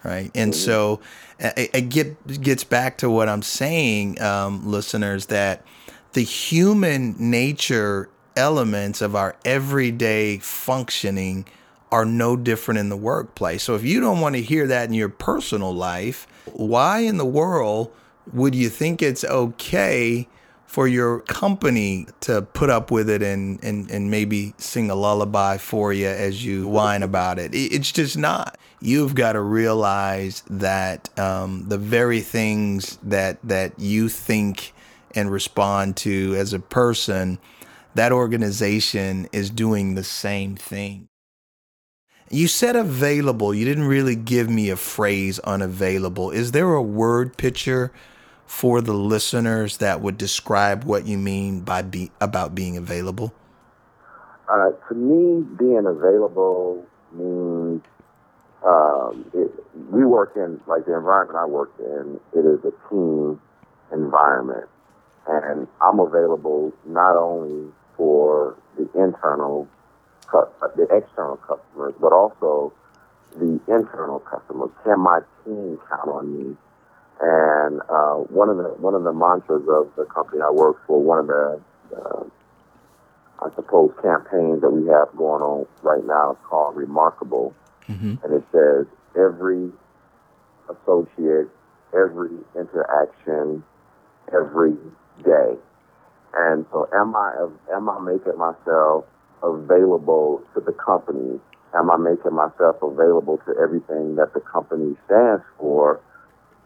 Right. 0.04 0.32
And 0.36 0.54
mm-hmm. 0.54 0.60
so 0.60 1.00
it, 1.40 1.70
it 1.74 1.90
get, 1.90 2.42
gets 2.42 2.64
back 2.64 2.98
to 3.00 3.10
what 3.10 3.30
I'm 3.30 3.42
saying, 3.42 4.22
um, 4.22 4.70
listeners, 4.70 5.28
that 5.28 5.66
the 6.14 6.24
human 6.24 7.16
nature 7.18 8.10
elements 8.36 9.02
of 9.02 9.16
our 9.16 9.36
everyday 9.46 10.38
functioning 10.40 11.46
are 11.92 12.06
no 12.06 12.36
different 12.36 12.80
in 12.80 12.90
the 12.90 12.98
workplace. 12.98 13.62
So 13.64 13.76
if 13.76 13.84
you 13.84 14.00
don't 14.00 14.20
want 14.20 14.36
to 14.36 14.42
hear 14.42 14.66
that 14.68 14.88
in 14.88 14.96
your 14.96 15.10
personal 15.10 15.74
life, 15.74 16.26
why 16.52 17.00
in 17.00 17.18
the 17.18 17.26
world 17.26 17.92
would 18.32 18.56
you 18.56 18.70
think 18.70 19.02
it's 19.02 19.24
okay 19.24 20.28
for 20.66 20.88
your 20.88 21.20
company 21.20 22.08
to 22.22 22.42
put 22.42 22.68
up 22.68 22.90
with 22.90 23.08
it 23.08 23.22
and, 23.22 23.64
and, 23.64 23.92
and 23.92 24.10
maybe 24.10 24.56
sing 24.58 24.90
a 24.90 24.96
lullaby 24.96 25.56
for 25.56 25.94
you 25.94 26.08
as 26.08 26.44
you 26.44 26.68
whine 26.68 27.04
about 27.04 27.38
it. 27.38 27.52
It's 27.54 27.92
just 27.92 28.18
not. 28.18 28.58
You've 28.82 29.14
got 29.14 29.34
to 29.34 29.42
realize 29.42 30.42
that 30.50 31.16
um, 31.20 31.66
the 31.68 31.78
very 31.78 32.22
things 32.22 32.98
that 33.04 33.38
that 33.44 33.80
you 33.80 34.10
think 34.10 34.74
and 35.16 35.32
respond 35.32 35.98
to 35.98 36.36
as 36.38 36.54
a 36.54 36.60
person, 36.60 37.40
that 37.96 38.12
organization 38.12 39.28
is 39.32 39.50
doing 39.50 39.96
the 39.96 40.04
same 40.04 40.56
thing. 40.56 41.08
You 42.30 42.48
said 42.48 42.76
available. 42.76 43.54
You 43.54 43.66
didn't 43.66 43.88
really 43.88 44.16
give 44.16 44.50
me 44.50 44.70
a 44.70 44.76
phrase 44.76 45.40
unavailable. 45.40 46.32
Is 46.32 46.52
there 46.52 46.74
a 46.74 46.82
word 46.82 47.38
picture 47.38 47.92
for 48.46 48.82
the 48.82 48.94
listeners 48.94 49.78
that 49.78 50.02
would 50.02 50.18
describe 50.18 50.84
what 50.84 51.06
you 51.06 51.18
mean 51.18 51.62
by 51.62 51.82
be, 51.82 52.12
about 52.20 52.56
being 52.56 52.78
available? 52.78 53.34
Uh, 54.50 54.72
to 54.90 54.96
me, 54.96 55.44
being 55.58 55.86
available 55.86 56.86
means 57.12 57.82
um, 58.66 59.26
it, 59.34 59.52
we 59.92 60.06
work 60.06 60.34
in 60.36 60.60
like 60.68 60.86
the 60.86 60.96
environment 60.96 61.38
I 61.38 61.46
work 61.46 61.72
in. 61.80 62.20
It 62.34 62.46
is 62.46 62.60
a 62.66 62.90
team 62.90 63.40
environment, 63.92 64.70
and 65.28 65.68
I'm 65.82 66.00
available 66.00 66.74
not 66.86 67.16
only 67.16 67.72
for 67.96 68.58
the 68.78 68.90
internal, 68.96 69.68
uh, 70.34 70.46
the 70.76 70.84
external 70.84 71.38
customers, 71.38 71.94
but 72.00 72.12
also 72.12 72.74
the 73.36 73.60
internal 73.68 74.20
customers. 74.20 74.70
Can 74.84 75.00
my 75.00 75.20
team 75.46 75.80
count 75.90 76.10
on 76.10 76.38
me 76.38 76.58
and 77.22 77.82
uh, 77.90 78.16
one 78.34 78.50
of 78.50 78.58
the 78.58 78.70
one 78.80 78.96
of 78.96 79.04
the 79.04 79.14
mantras 79.14 79.64
of 79.70 79.90
the 79.96 80.06
company 80.06 80.42
I 80.42 80.52
work 80.52 80.78
for, 80.88 81.02
one 81.02 81.20
of 81.20 81.28
the 81.28 81.62
uh, 81.96 82.24
I 83.42 83.50
suppose 83.56 83.92
campaigns 84.02 84.62
that 84.62 84.70
we 84.70 84.88
have 84.90 85.16
going 85.16 85.42
on 85.42 85.68
right 85.84 86.04
now 86.06 86.32
is 86.32 86.38
called 86.50 86.76
Remarkable, 86.76 87.54
mm-hmm. 87.88 88.16
and 88.24 88.34
it 88.34 88.44
says 88.52 88.88
every 89.16 89.72
associate, 90.70 91.50
every 91.94 92.32
interaction, 92.56 93.64
every 94.34 94.76
day. 95.24 95.56
And 96.36 96.66
so, 96.72 96.90
am 96.94 97.16
I 97.16 97.48
am 97.74 97.90
I 97.90 98.00
making 98.00 98.38
myself 98.38 99.06
available 99.44 100.42
to 100.56 100.62
the 100.62 100.74
company? 100.74 101.40
Am 101.76 101.92
I 101.92 101.98
making 101.98 102.34
myself 102.34 102.78
available 102.82 103.38
to 103.46 103.54
everything 103.62 104.16
that 104.16 104.34
the 104.34 104.42
company 104.42 104.96
stands 105.06 105.44
for? 105.58 106.00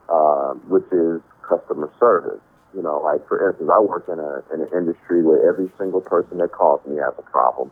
uh, 0.09 0.53
which 0.67 0.87
is 0.91 1.21
customer 1.47 1.91
service. 1.99 2.41
You 2.75 2.81
know, 2.83 2.99
like 2.99 3.25
for 3.27 3.49
instance, 3.49 3.69
I 3.73 3.79
work 3.79 4.05
in 4.07 4.19
a 4.19 4.43
in 4.53 4.61
an 4.61 4.69
industry 4.75 5.23
where 5.23 5.47
every 5.47 5.71
single 5.77 6.01
person 6.01 6.37
that 6.39 6.51
calls 6.51 6.81
me 6.85 6.97
has 6.97 7.13
a 7.17 7.23
problem. 7.23 7.71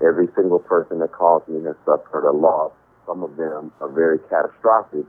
Every 0.00 0.28
single 0.36 0.58
person 0.60 0.98
that 1.00 1.12
calls 1.12 1.42
me 1.48 1.64
has 1.64 1.76
suffered 1.84 2.28
a 2.28 2.32
loss. 2.32 2.72
Some 3.06 3.22
of 3.22 3.36
them 3.36 3.72
are 3.80 3.88
very 3.88 4.18
catastrophic. 4.30 5.06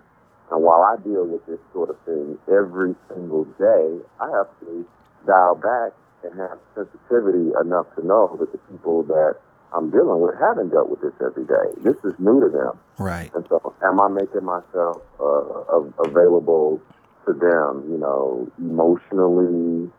And 0.52 0.64
while 0.64 0.82
I 0.82 0.96
deal 1.04 1.26
with 1.26 1.46
this 1.46 1.60
sort 1.74 1.90
of 1.90 1.98
thing 2.06 2.38
every 2.48 2.96
single 3.10 3.44
day, 3.60 4.00
I 4.20 4.30
have 4.32 4.48
to 4.62 4.86
dial 5.26 5.56
back 5.56 5.94
and 6.24 6.40
have 6.40 6.60
sensitivity 6.76 7.52
enough 7.62 7.88
to 7.96 8.06
know 8.06 8.36
that 8.40 8.52
the 8.52 8.58
people 8.70 9.04
that 9.04 9.36
I'm 9.74 9.90
dealing 9.92 10.22
with 10.22 10.36
haven't 10.40 10.70
dealt 10.70 10.90
with 10.90 11.02
this 11.02 11.14
every 11.24 11.46
day. 11.46 11.82
This 11.84 11.98
is 12.04 12.14
new 12.20 12.40
to 12.42 12.50
them. 12.50 12.80
Right. 12.98 13.34
And 13.34 13.46
so, 13.50 13.74
am 13.84 14.00
I 14.00 14.08
making 14.08 14.46
myself 14.46 15.02
uh, 15.20 16.04
available 16.06 16.82
to 17.26 17.34
them? 17.34 17.86
You 17.92 17.98
know, 17.98 18.52
emotionally, 18.58 19.92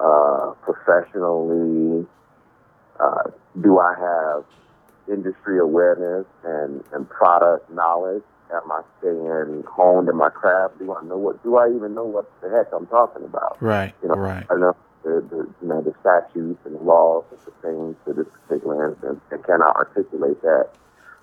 uh, 0.00 0.52
professionally. 0.62 2.06
Uh, 2.98 3.30
do 3.60 3.78
I 3.78 3.94
have 3.98 4.44
industry 5.08 5.58
awareness 5.58 6.26
and, 6.44 6.82
and 6.92 7.08
product 7.08 7.70
knowledge? 7.70 8.22
Am 8.52 8.70
I 8.70 8.82
staying 8.98 9.64
honed 9.66 10.08
in 10.08 10.16
my 10.16 10.28
craft? 10.28 10.78
Do 10.78 10.94
I 10.94 11.02
know 11.04 11.16
what? 11.16 11.42
Do 11.42 11.56
I 11.56 11.68
even 11.74 11.94
know 11.94 12.04
what 12.04 12.30
the 12.40 12.50
heck 12.50 12.72
I'm 12.72 12.86
talking 12.86 13.24
about? 13.24 13.60
Right. 13.60 13.94
You 14.02 14.08
know, 14.08 14.14
right. 14.14 14.46
I 14.50 14.54
know 14.56 14.76
the, 15.02 15.24
the 15.30 15.48
you 15.62 15.68
know 15.68 15.82
the 15.82 15.94
statutes 16.00 16.60
and 16.64 16.74
the 16.74 16.82
laws 16.82 17.24
that 17.30 17.44
pertain 17.44 17.96
to 18.06 18.12
this 18.12 18.26
particular 18.46 18.90
instance 18.90 19.20
and 19.30 19.44
cannot 19.44 19.76
articulate 19.76 20.40
that 20.42 20.70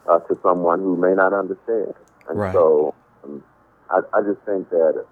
uh, 0.10 0.20
to 0.20 0.38
someone 0.42 0.80
who 0.80 0.96
may 0.98 1.14
not 1.14 1.34
understand. 1.34 1.94
And 2.30 2.40
right. 2.40 2.54
so 2.54 2.94
um, 3.24 3.44
I, 3.90 4.02
I 4.14 4.22
just 4.22 4.42
think 4.46 4.70
that 4.70 5.06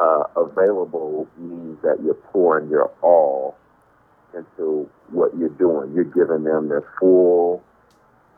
uh, 0.00 0.24
available 0.36 1.28
means 1.38 1.78
that 1.82 1.98
you're 2.02 2.14
pouring 2.14 2.68
your 2.68 2.90
all 3.02 3.56
into 4.34 4.88
what 5.10 5.36
you're 5.36 5.48
doing. 5.50 5.92
You're 5.94 6.04
giving 6.04 6.44
them 6.44 6.68
their 6.68 6.84
full 6.98 7.62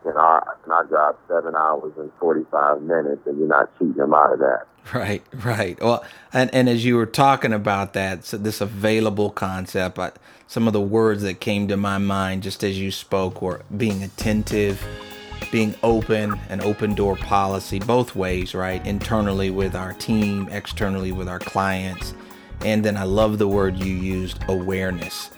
in 0.05 0.11
our 0.11 0.57
in 0.65 0.71
our 0.71 0.85
job 0.85 1.17
seven 1.27 1.55
hours 1.55 1.93
and 1.97 2.11
forty 2.19 2.45
five 2.51 2.81
minutes, 2.81 3.21
and 3.25 3.37
you're 3.37 3.47
not 3.47 3.71
cheating 3.77 3.93
them 3.93 4.13
out 4.13 4.33
of 4.33 4.39
that. 4.39 4.67
Right, 4.93 5.21
right. 5.43 5.77
Well, 5.81 6.05
and 6.31 6.49
and 6.53 6.69
as 6.69 6.85
you 6.85 6.95
were 6.95 7.05
talking 7.05 7.51
about 7.51 7.91
that, 7.91 8.23
so 8.23 8.37
this 8.37 8.61
available 8.61 9.29
concept, 9.29 9.99
I, 9.99 10.13
some 10.47 10.65
of 10.65 10.71
the 10.71 10.79
words 10.79 11.23
that 11.23 11.41
came 11.41 11.67
to 11.67 11.75
my 11.75 11.97
mind 11.97 12.43
just 12.43 12.63
as 12.63 12.79
you 12.79 12.89
spoke 12.89 13.41
were 13.41 13.63
being 13.75 14.01
attentive, 14.01 14.81
being 15.51 15.75
open, 15.83 16.39
an 16.47 16.61
open 16.61 16.95
door 16.95 17.17
policy, 17.17 17.79
both 17.79 18.15
ways, 18.15 18.55
right? 18.55 18.85
Internally 18.87 19.49
with 19.49 19.75
our 19.75 19.91
team, 19.91 20.47
externally 20.53 21.11
with 21.11 21.27
our 21.27 21.39
clients, 21.39 22.13
and 22.61 22.85
then 22.85 22.95
I 22.95 23.03
love 23.03 23.39
the 23.39 23.47
word 23.49 23.77
you 23.77 23.93
used, 23.93 24.39
awareness 24.47 25.31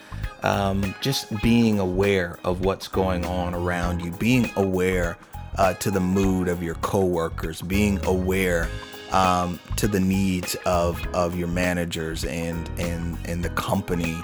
um, 0.43 0.95
just 1.01 1.41
being 1.41 1.79
aware 1.79 2.39
of 2.43 2.61
what's 2.65 2.87
going 2.87 3.25
on 3.25 3.53
around 3.53 4.01
you, 4.01 4.11
being 4.11 4.49
aware 4.55 5.17
uh, 5.57 5.73
to 5.75 5.91
the 5.91 5.99
mood 5.99 6.47
of 6.47 6.63
your 6.63 6.75
coworkers, 6.75 7.61
being 7.61 8.03
aware 8.05 8.69
um, 9.11 9.59
to 9.75 9.87
the 9.87 9.99
needs 9.99 10.55
of, 10.65 11.05
of 11.13 11.37
your 11.37 11.47
managers 11.47 12.25
and, 12.25 12.69
and, 12.79 13.17
and 13.25 13.43
the 13.43 13.49
company. 13.51 14.21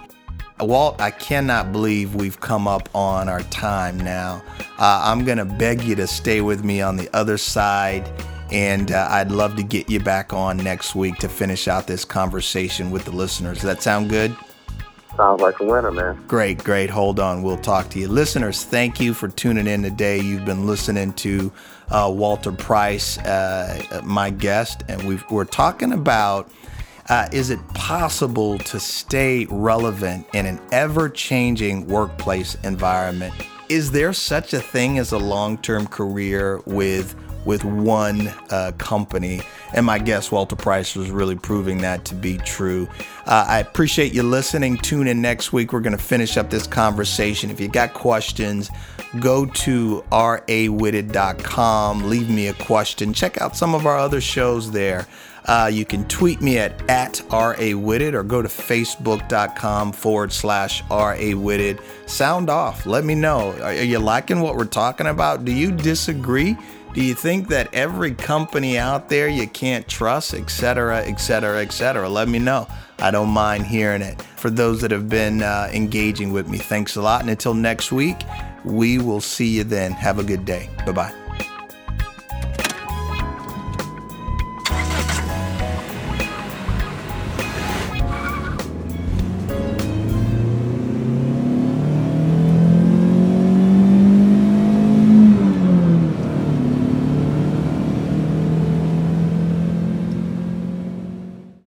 Walt, 0.60 1.02
I 1.02 1.12
cannot 1.12 1.74
believe 1.74 2.16
we've 2.16 2.40
come 2.40 2.68
up 2.68 2.88
on 2.96 3.28
our 3.28 3.42
time 3.44 3.98
now. 3.98 4.42
Uh, 4.78 5.02
I'm 5.04 5.26
to 5.26 5.46
beg 5.46 5.84
you 5.84 5.96
to 5.96 6.08
stay 6.08 6.40
with 6.40 6.64
me 6.64 6.82
on 6.82 6.96
the 6.96 7.10
other 7.14 7.38
side, 7.38 8.10
and 8.52 8.92
uh, 8.92 9.08
I'd 9.12 9.32
love 9.32 9.58
to 9.58 9.64
get 9.64 9.90
you 9.90 10.00
back 10.00 10.32
on 10.32 10.56
next 10.58 10.96
week 10.96 11.18
to 11.18 11.28
finish 11.28 11.68
out 11.68 11.88
this 11.88 12.06
conversation 12.06 12.90
with 12.90 13.04
the 13.04 13.12
listeners. 13.12 13.58
Does 13.58 13.66
that 13.66 13.84
sound 13.84 14.10
good? 14.10 14.36
Sounds 15.18 15.42
like 15.42 15.60
a 15.60 15.64
winner, 15.64 15.92
man. 15.92 16.22
Great, 16.28 16.64
great. 16.64 16.90
Hold 16.90 17.20
on. 17.20 17.42
We'll 17.42 17.58
talk 17.58 17.90
to 17.92 18.00
you. 18.00 18.08
Listeners, 18.08 18.64
thank 18.64 19.00
you 19.00 19.14
for 19.14 19.30
tuning 19.30 19.68
in 19.68 19.82
today. 19.82 20.20
You've 20.20 20.46
been 20.46 20.68
listening 20.68 21.14
to 21.14 21.52
uh, 21.90 22.12
Walter 22.14 22.52
Price, 22.52 23.18
uh, 23.20 24.02
my 24.04 24.30
guest, 24.30 24.84
and 24.90 25.02
we 25.04 25.20
are 25.32 25.46
talking 25.46 25.94
about 25.94 26.52
uh, 27.08 27.28
is 27.32 27.50
it 27.50 27.60
possible 27.70 28.58
to 28.58 28.80
stay 28.80 29.46
relevant 29.50 30.26
in 30.34 30.46
an 30.46 30.60
ever 30.72 31.08
changing 31.08 31.88
workplace 31.88 32.56
environment? 32.64 33.34
Is 33.70 33.92
there 33.92 34.12
such 34.12 34.54
a 34.54 34.60
thing 34.60 34.98
as 34.98 35.12
a 35.12 35.18
long 35.18 35.58
term 35.60 35.88
career 35.88 36.62
with 36.66 37.16
with 37.46 37.64
one 37.64 38.28
uh, 38.50 38.72
company. 38.78 39.42
And 39.74 39.86
my 39.86 40.00
guest, 40.00 40.32
Walter 40.32 40.56
Price, 40.56 40.96
was 40.96 41.12
really 41.12 41.36
proving 41.36 41.80
that 41.80 42.06
to 42.06 42.16
be 42.16 42.38
true. 42.38 42.88
Uh, 43.26 43.46
I 43.48 43.60
appreciate 43.60 44.14
you 44.14 44.24
listening. 44.24 44.78
Tune 44.78 45.08
in 45.08 45.22
next 45.22 45.54
week. 45.54 45.72
We're 45.74 45.82
going 45.82 45.98
to 45.98 46.04
finish 46.04 46.38
up 46.38 46.50
this 46.50 46.66
conversation. 46.68 47.52
If 47.52 47.60
you 47.60 47.68
got 47.68 47.94
questions, 47.94 48.70
go 49.20 49.46
to 49.46 50.04
rawitted.com, 50.12 52.10
leave 52.10 52.30
me 52.30 52.48
a 52.48 52.54
question. 52.54 53.14
Check 53.14 53.40
out 53.42 53.56
some 53.56 53.76
of 53.76 53.86
our 53.86 53.98
other 53.98 54.22
shows 54.22 54.72
there. 54.72 55.08
Uh, 55.48 55.70
you 55.72 55.86
can 55.86 56.08
tweet 56.08 56.42
me 56.42 56.58
at, 56.58 56.90
at 56.90 57.22
rawitted 57.30 58.14
or 58.14 58.24
go 58.24 58.42
to 58.42 58.48
facebook.com 58.48 59.92
forward 59.92 60.34
slash 60.34 60.82
rawitted. 60.84 61.80
Sound 62.08 62.50
off. 62.50 62.86
Let 62.86 63.06
me 63.06 63.14
know. 63.14 63.52
Are, 63.62 63.70
are 63.70 63.74
you 63.74 64.00
liking 64.00 64.42
what 64.42 64.56
we're 64.56 64.66
talking 64.66 65.08
about? 65.08 65.46
Do 65.46 65.52
you 65.52 65.72
disagree? 65.72 66.58
Do 66.96 67.04
you 67.04 67.14
think 67.14 67.50
that 67.50 67.74
every 67.74 68.14
company 68.14 68.78
out 68.78 69.10
there 69.10 69.28
you 69.28 69.48
can't 69.50 69.86
trust, 69.86 70.34
etc., 70.34 71.00
etc., 71.00 71.62
etc.? 71.62 72.08
Let 72.08 72.30
me 72.30 72.40
know. 72.40 72.68
I 73.00 73.12
don't 73.12 73.32
mind 73.32 73.66
hearing 73.66 74.02
it. 74.02 74.22
For 74.38 74.50
those 74.50 74.80
that 74.80 74.92
have 74.92 75.10
been 75.10 75.44
uh, 75.44 75.70
engaging 75.74 76.32
with 76.32 76.48
me, 76.48 76.58
thanks 76.58 76.96
a 76.96 77.02
lot. 77.02 77.20
And 77.20 77.30
until 77.30 77.54
next 77.54 77.92
week, 77.92 78.22
we 78.64 78.98
will 78.98 79.20
see 79.20 79.58
you 79.58 79.66
then. 79.66 79.92
Have 79.92 80.20
a 80.20 80.24
good 80.24 80.46
day. 80.46 80.70
Bye 80.86 80.94
bye. 80.94 81.25